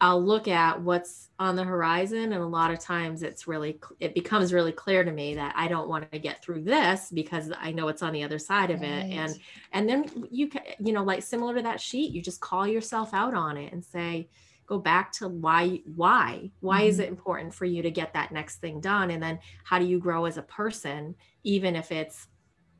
I'll 0.00 0.22
look 0.22 0.46
at 0.46 0.80
what's 0.80 1.30
on 1.38 1.56
the 1.56 1.64
horizon 1.64 2.32
and 2.32 2.42
a 2.42 2.46
lot 2.46 2.70
of 2.70 2.78
times 2.78 3.22
it's 3.22 3.46
really 3.46 3.78
it 4.00 4.14
becomes 4.14 4.52
really 4.52 4.72
clear 4.72 5.04
to 5.04 5.10
me 5.10 5.34
that 5.34 5.54
I 5.56 5.68
don't 5.68 5.88
want 5.88 6.10
to 6.12 6.18
get 6.18 6.42
through 6.42 6.62
this 6.64 7.10
because 7.12 7.50
I 7.58 7.72
know 7.72 7.88
it's 7.88 8.02
on 8.02 8.12
the 8.12 8.22
other 8.22 8.38
side 8.38 8.70
of 8.70 8.80
right. 8.80 8.88
it 8.88 9.12
and 9.12 9.38
and 9.72 9.88
then 9.88 10.26
you 10.30 10.48
can 10.48 10.62
you 10.78 10.92
know 10.92 11.02
like 11.02 11.22
similar 11.22 11.54
to 11.54 11.62
that 11.62 11.80
sheet 11.80 12.12
you 12.12 12.20
just 12.20 12.40
call 12.40 12.66
yourself 12.66 13.14
out 13.14 13.34
on 13.34 13.56
it 13.56 13.72
and 13.72 13.84
say 13.84 14.28
go 14.66 14.78
back 14.78 15.12
to 15.12 15.28
why 15.28 15.80
why 15.94 16.50
why 16.60 16.80
mm-hmm. 16.80 16.88
is 16.88 16.98
it 16.98 17.08
important 17.08 17.54
for 17.54 17.64
you 17.64 17.82
to 17.82 17.90
get 17.90 18.12
that 18.12 18.32
next 18.32 18.56
thing 18.56 18.80
done 18.80 19.10
and 19.10 19.22
then 19.22 19.38
how 19.64 19.78
do 19.78 19.86
you 19.86 19.98
grow 19.98 20.26
as 20.26 20.36
a 20.36 20.42
person 20.42 21.14
even 21.44 21.74
if 21.74 21.90
it's 21.90 22.28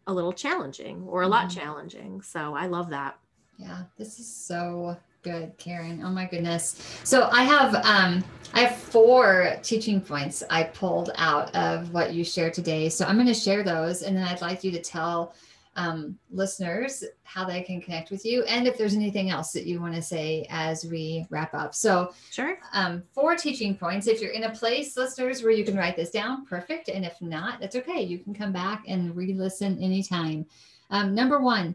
a 0.06 0.12
little 0.12 0.32
challenging 0.32 1.02
or 1.04 1.22
a 1.22 1.24
mm-hmm. 1.24 1.32
lot 1.32 1.50
challenging 1.50 2.20
so 2.20 2.54
I 2.54 2.66
love 2.66 2.90
that 2.90 3.18
yeah 3.58 3.84
this 3.96 4.18
is 4.18 4.34
so 4.34 4.96
good, 5.26 5.58
Karen. 5.58 6.02
Oh 6.04 6.10
my 6.10 6.24
goodness. 6.24 7.00
So 7.02 7.28
I 7.32 7.42
have 7.42 7.74
um 7.84 8.24
I 8.54 8.60
have 8.60 8.76
four 8.76 9.56
teaching 9.60 10.00
points 10.00 10.44
I 10.48 10.62
pulled 10.62 11.10
out 11.16 11.54
of 11.56 11.92
what 11.92 12.14
you 12.14 12.22
shared 12.22 12.54
today. 12.54 12.88
So 12.88 13.04
I'm 13.04 13.16
going 13.16 13.26
to 13.26 13.34
share 13.34 13.64
those 13.64 14.02
and 14.02 14.16
then 14.16 14.22
I'd 14.22 14.40
like 14.40 14.62
you 14.62 14.70
to 14.70 14.80
tell 14.80 15.34
um, 15.74 16.16
listeners 16.30 17.04
how 17.24 17.44
they 17.44 17.60
can 17.60 17.82
connect 17.82 18.10
with 18.10 18.24
you 18.24 18.44
and 18.44 18.66
if 18.66 18.78
there's 18.78 18.94
anything 18.94 19.28
else 19.28 19.52
that 19.52 19.66
you 19.66 19.78
want 19.80 19.94
to 19.94 20.00
say 20.00 20.46
as 20.48 20.86
we 20.86 21.26
wrap 21.28 21.52
up. 21.54 21.74
So, 21.74 22.14
sure. 22.30 22.58
Um, 22.72 23.02
four 23.12 23.34
teaching 23.34 23.76
points. 23.76 24.06
If 24.06 24.22
you're 24.22 24.30
in 24.30 24.44
a 24.44 24.54
place, 24.54 24.96
listeners, 24.96 25.42
where 25.42 25.52
you 25.52 25.64
can 25.64 25.76
write 25.76 25.96
this 25.96 26.12
down, 26.12 26.46
perfect. 26.46 26.88
And 26.88 27.04
if 27.04 27.20
not, 27.20 27.60
that's 27.60 27.76
okay. 27.76 28.00
You 28.00 28.20
can 28.20 28.32
come 28.32 28.52
back 28.52 28.84
and 28.86 29.14
re 29.14 29.34
listen 29.34 29.82
anytime. 29.82 30.46
Um, 30.90 31.14
number 31.14 31.40
one, 31.40 31.74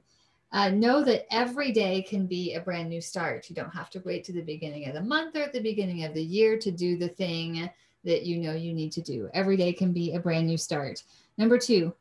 uh, 0.54 0.70
know 0.70 1.04
that 1.04 1.26
every 1.34 1.72
day 1.72 2.02
can 2.02 2.26
be 2.26 2.54
a 2.54 2.60
brand 2.60 2.90
new 2.90 3.02
start. 3.02 3.50
You 3.50 3.56
don't 3.56 3.74
have 3.74 3.90
to 3.92 4.02
wait 4.06 4.24
to 4.26 4.34
the 4.34 4.42
beginning 4.42 4.88
of 4.88 4.94
the 4.94 5.02
month 5.02 5.36
or 5.36 5.44
at 5.44 5.54
the 5.54 5.62
beginning 5.62 6.04
of 6.04 6.14
the 6.14 6.24
year 6.24 6.58
to 6.60 6.72
do 6.72 6.98
the 6.98 7.08
thing 7.08 7.70
that 8.04 8.24
you 8.24 8.38
know 8.38 8.54
you 8.54 8.74
need 8.74 8.92
to 8.94 9.02
do. 9.02 9.30
Every 9.34 9.56
day 9.56 9.72
can 9.72 9.94
be 9.94 10.14
a 10.14 10.20
brand 10.20 10.48
new 10.48 10.58
start. 10.58 11.04
Number 11.38 11.58
two, 11.58 11.94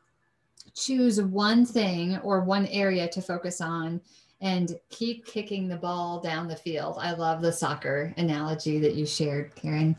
choose 0.74 1.20
one 1.20 1.64
thing 1.64 2.18
or 2.18 2.40
one 2.40 2.66
area 2.66 3.08
to 3.08 3.22
focus 3.22 3.60
on 3.60 4.00
and 4.40 4.78
keep 4.88 5.26
kicking 5.26 5.68
the 5.68 5.76
ball 5.76 6.18
down 6.18 6.48
the 6.48 6.56
field. 6.56 6.96
I 6.98 7.12
love 7.12 7.42
the 7.42 7.52
soccer 7.52 8.14
analogy 8.16 8.78
that 8.78 8.94
you 8.94 9.06
shared, 9.06 9.54
Karen. 9.54 9.94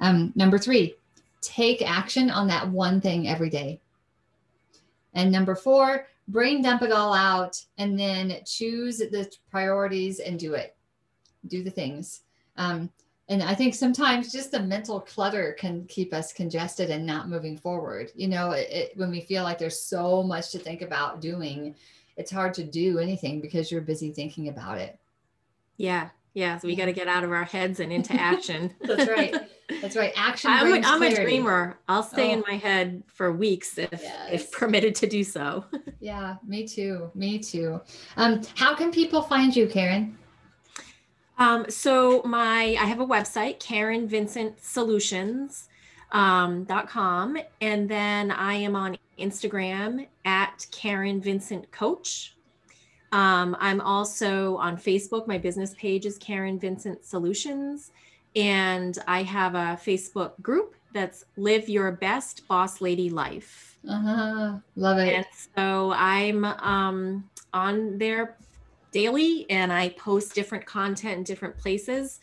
Um, 0.00 0.32
number 0.36 0.58
three, 0.58 0.94
take 1.40 1.82
action 1.82 2.30
on 2.30 2.46
that 2.46 2.68
one 2.68 3.00
thing 3.00 3.28
every 3.28 3.50
day. 3.50 3.80
And 5.14 5.32
number 5.32 5.56
four, 5.56 6.06
brain 6.28 6.62
dump 6.62 6.82
it 6.82 6.92
all 6.92 7.12
out 7.12 7.60
and 7.78 7.98
then 7.98 8.36
choose 8.46 8.98
the 8.98 9.30
priorities 9.50 10.20
and 10.20 10.38
do 10.38 10.54
it. 10.54 10.76
Do 11.46 11.62
the 11.62 11.70
things. 11.70 12.22
Um, 12.56 12.90
and 13.28 13.44
i 13.44 13.54
think 13.54 13.74
sometimes 13.74 14.32
just 14.32 14.50
the 14.50 14.58
mental 14.58 15.00
clutter 15.00 15.54
can 15.56 15.84
keep 15.86 16.12
us 16.12 16.32
congested 16.32 16.90
and 16.90 17.06
not 17.06 17.28
moving 17.28 17.56
forward. 17.56 18.10
You 18.14 18.28
know 18.28 18.50
it, 18.50 18.68
it, 18.70 18.92
when 18.96 19.10
we 19.10 19.20
feel 19.20 19.44
like 19.44 19.58
there's 19.58 19.80
so 19.80 20.22
much 20.22 20.50
to 20.50 20.58
think 20.58 20.82
about 20.82 21.20
doing 21.20 21.74
it's 22.16 22.30
hard 22.30 22.52
to 22.54 22.64
do 22.64 22.98
anything 22.98 23.40
because 23.40 23.70
you're 23.70 23.80
busy 23.80 24.12
thinking 24.12 24.48
about 24.48 24.78
it. 24.78 24.98
Yeah 25.76 26.10
yeah, 26.34 26.58
so 26.58 26.68
we 26.68 26.76
got 26.76 26.86
to 26.86 26.92
get 26.92 27.08
out 27.08 27.24
of 27.24 27.32
our 27.32 27.44
heads 27.44 27.80
and 27.80 27.92
into 27.92 28.12
action. 28.14 28.72
That's 28.80 29.08
right. 29.08 29.34
That's 29.80 29.96
right. 29.96 30.12
Action. 30.16 30.50
I'm, 30.50 30.72
a, 30.72 30.86
I'm 30.86 31.02
a 31.02 31.14
dreamer. 31.14 31.78
I'll 31.88 32.02
stay 32.02 32.30
oh. 32.30 32.34
in 32.34 32.44
my 32.46 32.56
head 32.56 33.02
for 33.06 33.32
weeks 33.32 33.78
if 33.78 33.90
yes. 33.92 34.28
if 34.32 34.52
permitted 34.52 34.94
to 34.96 35.06
do 35.06 35.24
so. 35.24 35.64
yeah, 36.00 36.36
me 36.46 36.66
too. 36.66 37.10
Me 37.14 37.38
too. 37.38 37.80
Um, 38.16 38.42
how 38.54 38.74
can 38.74 38.90
people 38.92 39.22
find 39.22 39.54
you, 39.54 39.66
Karen? 39.66 40.16
Um, 41.38 41.66
so 41.68 42.22
my 42.24 42.76
I 42.80 42.84
have 42.84 43.00
a 43.00 43.06
website, 43.06 43.58
Karen 43.60 44.08
Vincent 44.08 44.60
Solutions. 44.60 45.68
um, 46.12 46.66
.com. 46.66 47.36
And 47.60 47.88
then 47.88 48.30
I 48.30 48.54
am 48.54 48.74
on 48.76 48.96
Instagram 49.18 50.06
at 50.24 50.66
Karen 50.70 51.20
Vincent 51.20 51.70
Coach. 51.70 52.36
Um, 53.12 53.56
I'm 53.58 53.80
also 53.80 54.56
on 54.56 54.76
Facebook. 54.76 55.26
My 55.26 55.38
business 55.38 55.74
page 55.74 56.06
is 56.06 56.18
Karen 56.18 56.58
Vincent 56.58 57.04
Solutions. 57.04 57.90
And 58.36 58.96
I 59.08 59.22
have 59.24 59.54
a 59.54 59.78
Facebook 59.84 60.40
group 60.40 60.74
that's 60.92 61.24
Live 61.36 61.68
Your 61.68 61.90
Best 61.92 62.46
Boss 62.46 62.80
Lady 62.80 63.10
Life. 63.10 63.78
Uh-huh. 63.88 64.58
Love 64.76 64.98
it. 64.98 65.14
And 65.14 65.26
so 65.56 65.92
I'm 65.92 66.44
um, 66.44 67.28
on 67.52 67.98
there 67.98 68.36
daily 68.92 69.46
and 69.50 69.72
I 69.72 69.90
post 69.90 70.34
different 70.34 70.66
content 70.66 71.18
in 71.18 71.24
different 71.24 71.56
places. 71.58 72.20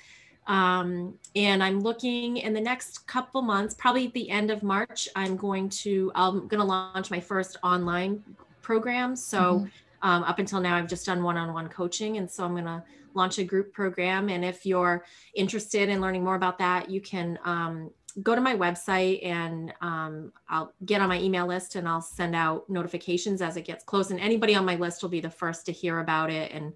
Um, 0.47 1.17
and 1.35 1.61
I'm 1.61 1.81
looking 1.81 2.37
in 2.37 2.53
the 2.53 2.61
next 2.61 3.05
couple 3.07 3.41
months, 3.41 3.73
probably 3.73 4.07
at 4.07 4.13
the 4.13 4.29
end 4.29 4.49
of 4.49 4.63
March, 4.63 5.09
I'm 5.15 5.35
going 5.35 5.67
to, 5.69 6.11
I'm 6.15 6.47
going 6.47 6.59
to 6.59 6.63
launch 6.63 7.11
my 7.11 7.19
first 7.19 7.57
online 7.63 8.23
program. 8.61 9.15
So 9.15 9.39
mm-hmm. 9.39 9.65
Um, 10.01 10.23
up 10.23 10.39
until 10.39 10.59
now, 10.59 10.75
I've 10.75 10.87
just 10.87 11.05
done 11.05 11.23
one-on-one 11.23 11.69
coaching. 11.69 12.17
And 12.17 12.29
so 12.29 12.43
I'm 12.43 12.51
going 12.51 12.65
to 12.65 12.83
launch 13.13 13.39
a 13.39 13.43
group 13.43 13.73
program. 13.73 14.29
And 14.29 14.45
if 14.45 14.65
you're 14.65 15.05
interested 15.33 15.89
in 15.89 16.01
learning 16.01 16.23
more 16.23 16.35
about 16.35 16.59
that, 16.59 16.89
you 16.89 17.01
can 17.01 17.39
um, 17.43 17.91
go 18.21 18.35
to 18.35 18.41
my 18.41 18.55
website 18.55 19.25
and 19.25 19.73
um, 19.81 20.31
I'll 20.49 20.73
get 20.85 21.01
on 21.01 21.09
my 21.09 21.19
email 21.19 21.47
list 21.47 21.75
and 21.75 21.87
I'll 21.87 22.01
send 22.01 22.35
out 22.35 22.69
notifications 22.69 23.41
as 23.41 23.57
it 23.57 23.65
gets 23.65 23.83
close. 23.83 24.11
And 24.11 24.19
anybody 24.19 24.55
on 24.55 24.65
my 24.65 24.75
list 24.75 25.01
will 25.01 25.09
be 25.09 25.19
the 25.19 25.29
first 25.29 25.65
to 25.67 25.71
hear 25.71 25.99
about 25.99 26.31
it. 26.31 26.51
And 26.51 26.73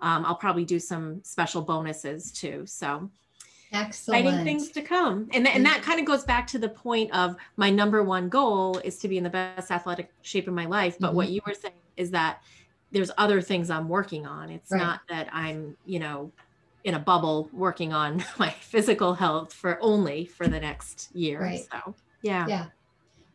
um, 0.00 0.24
I'll 0.24 0.36
probably 0.36 0.64
do 0.64 0.78
some 0.78 1.22
special 1.22 1.62
bonuses 1.62 2.32
too. 2.32 2.64
So 2.66 3.10
Excellent. 3.72 4.26
exciting 4.26 4.44
things 4.44 4.70
to 4.70 4.82
come. 4.82 5.28
And, 5.32 5.44
th- 5.44 5.54
and 5.54 5.64
that 5.64 5.82
kind 5.82 6.00
of 6.00 6.06
goes 6.06 6.24
back 6.24 6.46
to 6.48 6.58
the 6.58 6.68
point 6.68 7.12
of 7.12 7.36
my 7.56 7.70
number 7.70 8.02
one 8.02 8.28
goal 8.28 8.78
is 8.78 8.98
to 8.98 9.08
be 9.08 9.16
in 9.16 9.24
the 9.24 9.30
best 9.30 9.70
athletic 9.70 10.12
shape 10.22 10.48
of 10.48 10.54
my 10.54 10.66
life. 10.66 10.96
But 10.98 11.08
mm-hmm. 11.08 11.16
what 11.16 11.28
you 11.28 11.40
were 11.46 11.54
saying 11.54 11.74
is 11.96 12.10
that 12.10 12.42
there's 12.90 13.10
other 13.16 13.40
things 13.40 13.70
I'm 13.70 13.88
working 13.88 14.26
on. 14.26 14.50
It's 14.50 14.72
right. 14.72 14.80
not 14.80 15.02
that 15.08 15.28
I'm, 15.32 15.76
you 15.86 16.00
know, 16.00 16.32
in 16.82 16.94
a 16.94 16.98
bubble 16.98 17.48
working 17.52 17.92
on 17.92 18.24
my 18.38 18.50
physical 18.50 19.14
health 19.14 19.52
for 19.52 19.78
only 19.80 20.24
for 20.24 20.48
the 20.48 20.58
next 20.58 21.14
year. 21.14 21.40
Right. 21.40 21.66
So 21.70 21.94
yeah. 22.22 22.46
Yeah. 22.48 22.66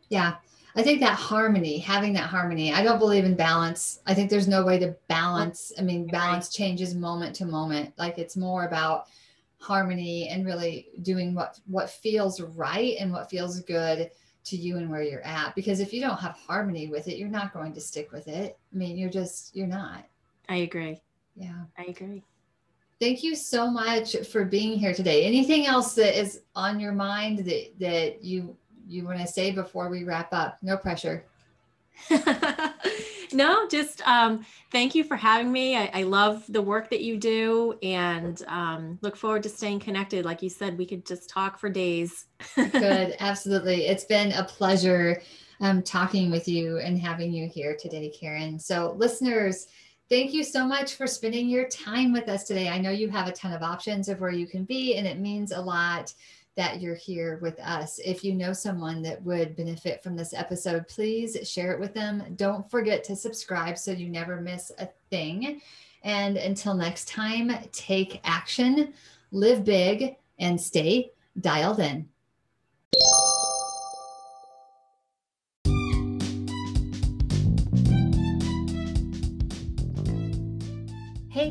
Yeah. 0.08 0.34
I 0.74 0.82
think 0.82 1.00
that 1.00 1.14
harmony, 1.14 1.78
having 1.78 2.12
that 2.12 2.28
harmony, 2.28 2.74
I 2.74 2.82
don't 2.82 2.98
believe 2.98 3.24
in 3.24 3.34
balance. 3.34 4.00
I 4.06 4.12
think 4.12 4.28
there's 4.28 4.46
no 4.46 4.62
way 4.62 4.78
to 4.80 4.94
balance. 5.08 5.72
I 5.78 5.82
mean, 5.82 6.06
balance 6.06 6.50
changes 6.50 6.94
moment 6.94 7.34
to 7.36 7.46
moment. 7.46 7.94
Like 7.96 8.18
it's 8.18 8.36
more 8.36 8.66
about 8.66 9.06
harmony 9.66 10.28
and 10.28 10.46
really 10.46 10.88
doing 11.02 11.34
what 11.34 11.58
what 11.66 11.90
feels 11.90 12.40
right 12.40 12.96
and 13.00 13.12
what 13.12 13.28
feels 13.28 13.60
good 13.62 14.10
to 14.44 14.56
you 14.56 14.76
and 14.76 14.88
where 14.88 15.02
you're 15.02 15.26
at. 15.26 15.54
Because 15.56 15.80
if 15.80 15.92
you 15.92 16.00
don't 16.00 16.20
have 16.20 16.36
harmony 16.36 16.86
with 16.86 17.08
it, 17.08 17.18
you're 17.18 17.28
not 17.28 17.52
going 17.52 17.72
to 17.74 17.80
stick 17.80 18.12
with 18.12 18.28
it. 18.28 18.56
I 18.72 18.76
mean, 18.76 18.96
you're 18.96 19.10
just 19.10 19.56
you're 19.56 19.66
not. 19.66 20.04
I 20.48 20.56
agree. 20.56 21.00
Yeah. 21.34 21.64
I 21.76 21.84
agree. 21.84 22.22
Thank 23.00 23.22
you 23.22 23.34
so 23.34 23.68
much 23.70 24.16
for 24.28 24.44
being 24.44 24.78
here 24.78 24.94
today. 24.94 25.24
Anything 25.24 25.66
else 25.66 25.94
that 25.96 26.18
is 26.18 26.42
on 26.54 26.78
your 26.78 26.92
mind 26.92 27.40
that 27.40 27.78
that 27.80 28.24
you 28.24 28.56
you 28.88 29.04
want 29.04 29.18
to 29.18 29.26
say 29.26 29.50
before 29.50 29.88
we 29.88 30.04
wrap 30.04 30.32
up? 30.32 30.58
No 30.62 30.76
pressure. 30.76 31.24
no, 33.32 33.68
just 33.68 34.06
um, 34.06 34.44
thank 34.70 34.94
you 34.94 35.04
for 35.04 35.16
having 35.16 35.50
me. 35.50 35.76
I, 35.76 35.90
I, 35.92 36.02
love 36.02 36.44
the 36.48 36.62
work 36.62 36.90
that 36.90 37.02
you 37.02 37.16
do 37.16 37.78
and 37.82 38.42
um, 38.48 38.98
look 39.02 39.16
forward 39.16 39.42
to 39.44 39.48
staying 39.48 39.80
connected. 39.80 40.24
Like 40.24 40.42
you 40.42 40.50
said, 40.50 40.78
we 40.78 40.86
could 40.86 41.06
just 41.06 41.28
talk 41.28 41.58
for 41.58 41.68
days. 41.68 42.26
Good, 42.54 43.16
absolutely. 43.20 43.86
It's 43.86 44.04
been 44.04 44.32
a 44.32 44.44
pleasure 44.44 45.22
um, 45.60 45.82
talking 45.82 46.30
with 46.30 46.48
you 46.48 46.78
and 46.78 46.98
having 46.98 47.32
you 47.32 47.48
here 47.48 47.76
today, 47.78 48.10
Karen. 48.10 48.58
So, 48.58 48.94
listeners, 48.96 49.68
Thank 50.08 50.32
you 50.32 50.44
so 50.44 50.64
much 50.64 50.94
for 50.94 51.08
spending 51.08 51.48
your 51.48 51.66
time 51.66 52.12
with 52.12 52.28
us 52.28 52.44
today. 52.44 52.68
I 52.68 52.78
know 52.78 52.90
you 52.90 53.08
have 53.08 53.26
a 53.26 53.32
ton 53.32 53.52
of 53.52 53.64
options 53.64 54.08
of 54.08 54.20
where 54.20 54.30
you 54.30 54.46
can 54.46 54.62
be, 54.62 54.94
and 54.94 55.04
it 55.04 55.18
means 55.18 55.50
a 55.50 55.60
lot 55.60 56.14
that 56.56 56.80
you're 56.80 56.94
here 56.94 57.38
with 57.42 57.58
us. 57.60 58.00
If 58.04 58.24
you 58.24 58.34
know 58.34 58.52
someone 58.52 59.02
that 59.02 59.22
would 59.22 59.56
benefit 59.56 60.02
from 60.02 60.16
this 60.16 60.32
episode, 60.32 60.88
please 60.88 61.36
share 61.48 61.72
it 61.72 61.80
with 61.80 61.92
them. 61.92 62.34
Don't 62.36 62.68
forget 62.70 63.04
to 63.04 63.16
subscribe 63.16 63.76
so 63.76 63.92
you 63.92 64.08
never 64.08 64.40
miss 64.40 64.72
a 64.78 64.88
thing. 65.10 65.60
And 66.02 66.36
until 66.36 66.74
next 66.74 67.08
time, 67.08 67.52
take 67.72 68.20
action, 68.24 68.94
live 69.32 69.64
big, 69.64 70.16
and 70.38 70.60
stay 70.60 71.10
dialed 71.40 71.80
in. 71.80 72.08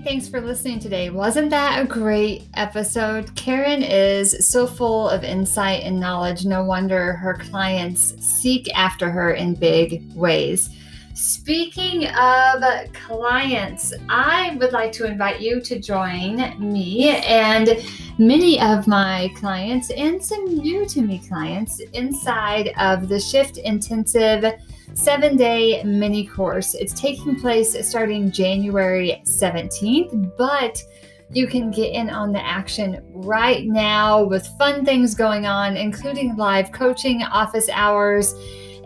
Thanks 0.04 0.28
for 0.28 0.42
listening 0.42 0.80
today. 0.80 1.10
Wasn't 1.10 1.50
that 1.52 1.82
a 1.82 1.86
great 1.86 2.44
episode? 2.56 3.34
Karen 3.36 3.82
is 3.82 4.48
so 4.48 4.68
full 4.68 5.10
of 5.10 5.24
insight 5.24 5.84
and 5.84 6.00
knowledge. 6.00 6.46
No 6.46 6.64
wonder 6.64 7.14
her 7.14 7.36
clients 7.36 8.14
seek 8.20 8.68
after 8.76 9.10
her 9.10 9.34
in 9.34 9.54
big 9.56 10.12
ways. 10.14 10.70
Speaking 11.14 12.08
of 12.08 12.64
clients, 12.94 13.94
I 14.10 14.58
would 14.60 14.74
like 14.74 14.92
to 14.94 15.06
invite 15.06 15.40
you 15.40 15.62
to 15.62 15.80
join 15.80 16.54
me 16.60 17.10
and 17.10 17.82
many 18.18 18.60
of 18.60 18.88
my 18.88 19.32
clients 19.38 19.92
and 19.92 20.24
some 20.24 20.44
new 20.46 20.86
to 20.88 21.02
me 21.02 21.22
clients 21.28 21.80
inside 21.94 22.74
of 22.78 23.08
the 23.08 23.20
Shift 23.20 23.58
Intensive 23.60 24.44
seven 24.96 25.36
day 25.36 25.84
mini 25.84 26.26
course. 26.26 26.74
It's 26.74 27.00
taking 27.00 27.40
place 27.40 27.76
starting 27.88 28.32
January 28.32 29.22
17th, 29.26 30.36
but 30.38 30.82
you 31.32 31.48
can 31.48 31.70
get 31.70 31.94
in 31.94 32.10
on 32.10 32.32
the 32.32 32.44
action 32.46 33.04
right 33.14 33.66
now 33.66 34.24
with 34.24 34.48
fun 34.58 34.86
things 34.86 35.14
going 35.14 35.46
on, 35.46 35.76
including 35.76 36.36
live 36.38 36.72
coaching, 36.72 37.24
office 37.24 37.68
hours, 37.70 38.34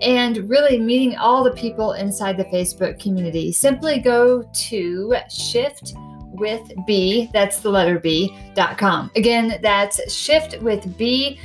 and 0.02 0.50
really 0.50 0.80
meeting 0.80 1.17
all 1.17 1.43
the 1.43 1.52
people 1.52 1.93
inside 1.93 2.38
the 2.38 2.45
Facebook 2.45 3.00
community. 3.00 3.52
Simply 3.52 4.00
go 4.00 4.41
to 4.41 5.15
shift 5.30 5.93
with 6.32 6.72
B, 6.88 7.30
that's 7.34 7.60
the 7.60 7.69
letter 7.69 8.00
B, 8.00 8.36
dot 8.56 8.78
com. 8.78 9.12
Again, 9.15 9.60
that's 9.62 10.12
shift 10.12 10.60
with 10.62 10.98
B 10.98 11.39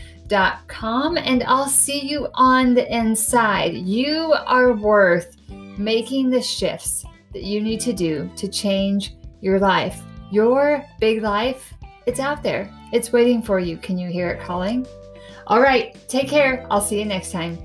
and 1.18 1.44
I'll 1.44 1.68
see 1.68 2.00
you 2.00 2.28
on 2.34 2.74
the 2.74 2.92
inside. 2.92 3.74
You 3.74 4.34
are 4.46 4.72
worth 4.72 5.36
making 5.78 6.30
the 6.30 6.42
shifts 6.42 7.04
that 7.32 7.44
you 7.44 7.60
need 7.60 7.80
to 7.80 7.92
do 7.92 8.30
to 8.36 8.48
change 8.48 9.14
your 9.40 9.58
life. 9.58 10.02
Your 10.30 10.84
big 10.98 11.22
life, 11.22 11.74
it's 12.06 12.20
out 12.20 12.42
there. 12.42 12.68
It's 12.92 13.12
waiting 13.12 13.42
for 13.42 13.60
you. 13.60 13.76
Can 13.76 13.96
you 13.96 14.08
hear 14.08 14.28
it 14.30 14.40
calling? 14.40 14.86
All 15.46 15.60
right, 15.60 15.96
take 16.08 16.28
care. 16.28 16.66
I'll 16.70 16.80
see 16.80 16.98
you 16.98 17.04
next 17.04 17.30
time. 17.30 17.58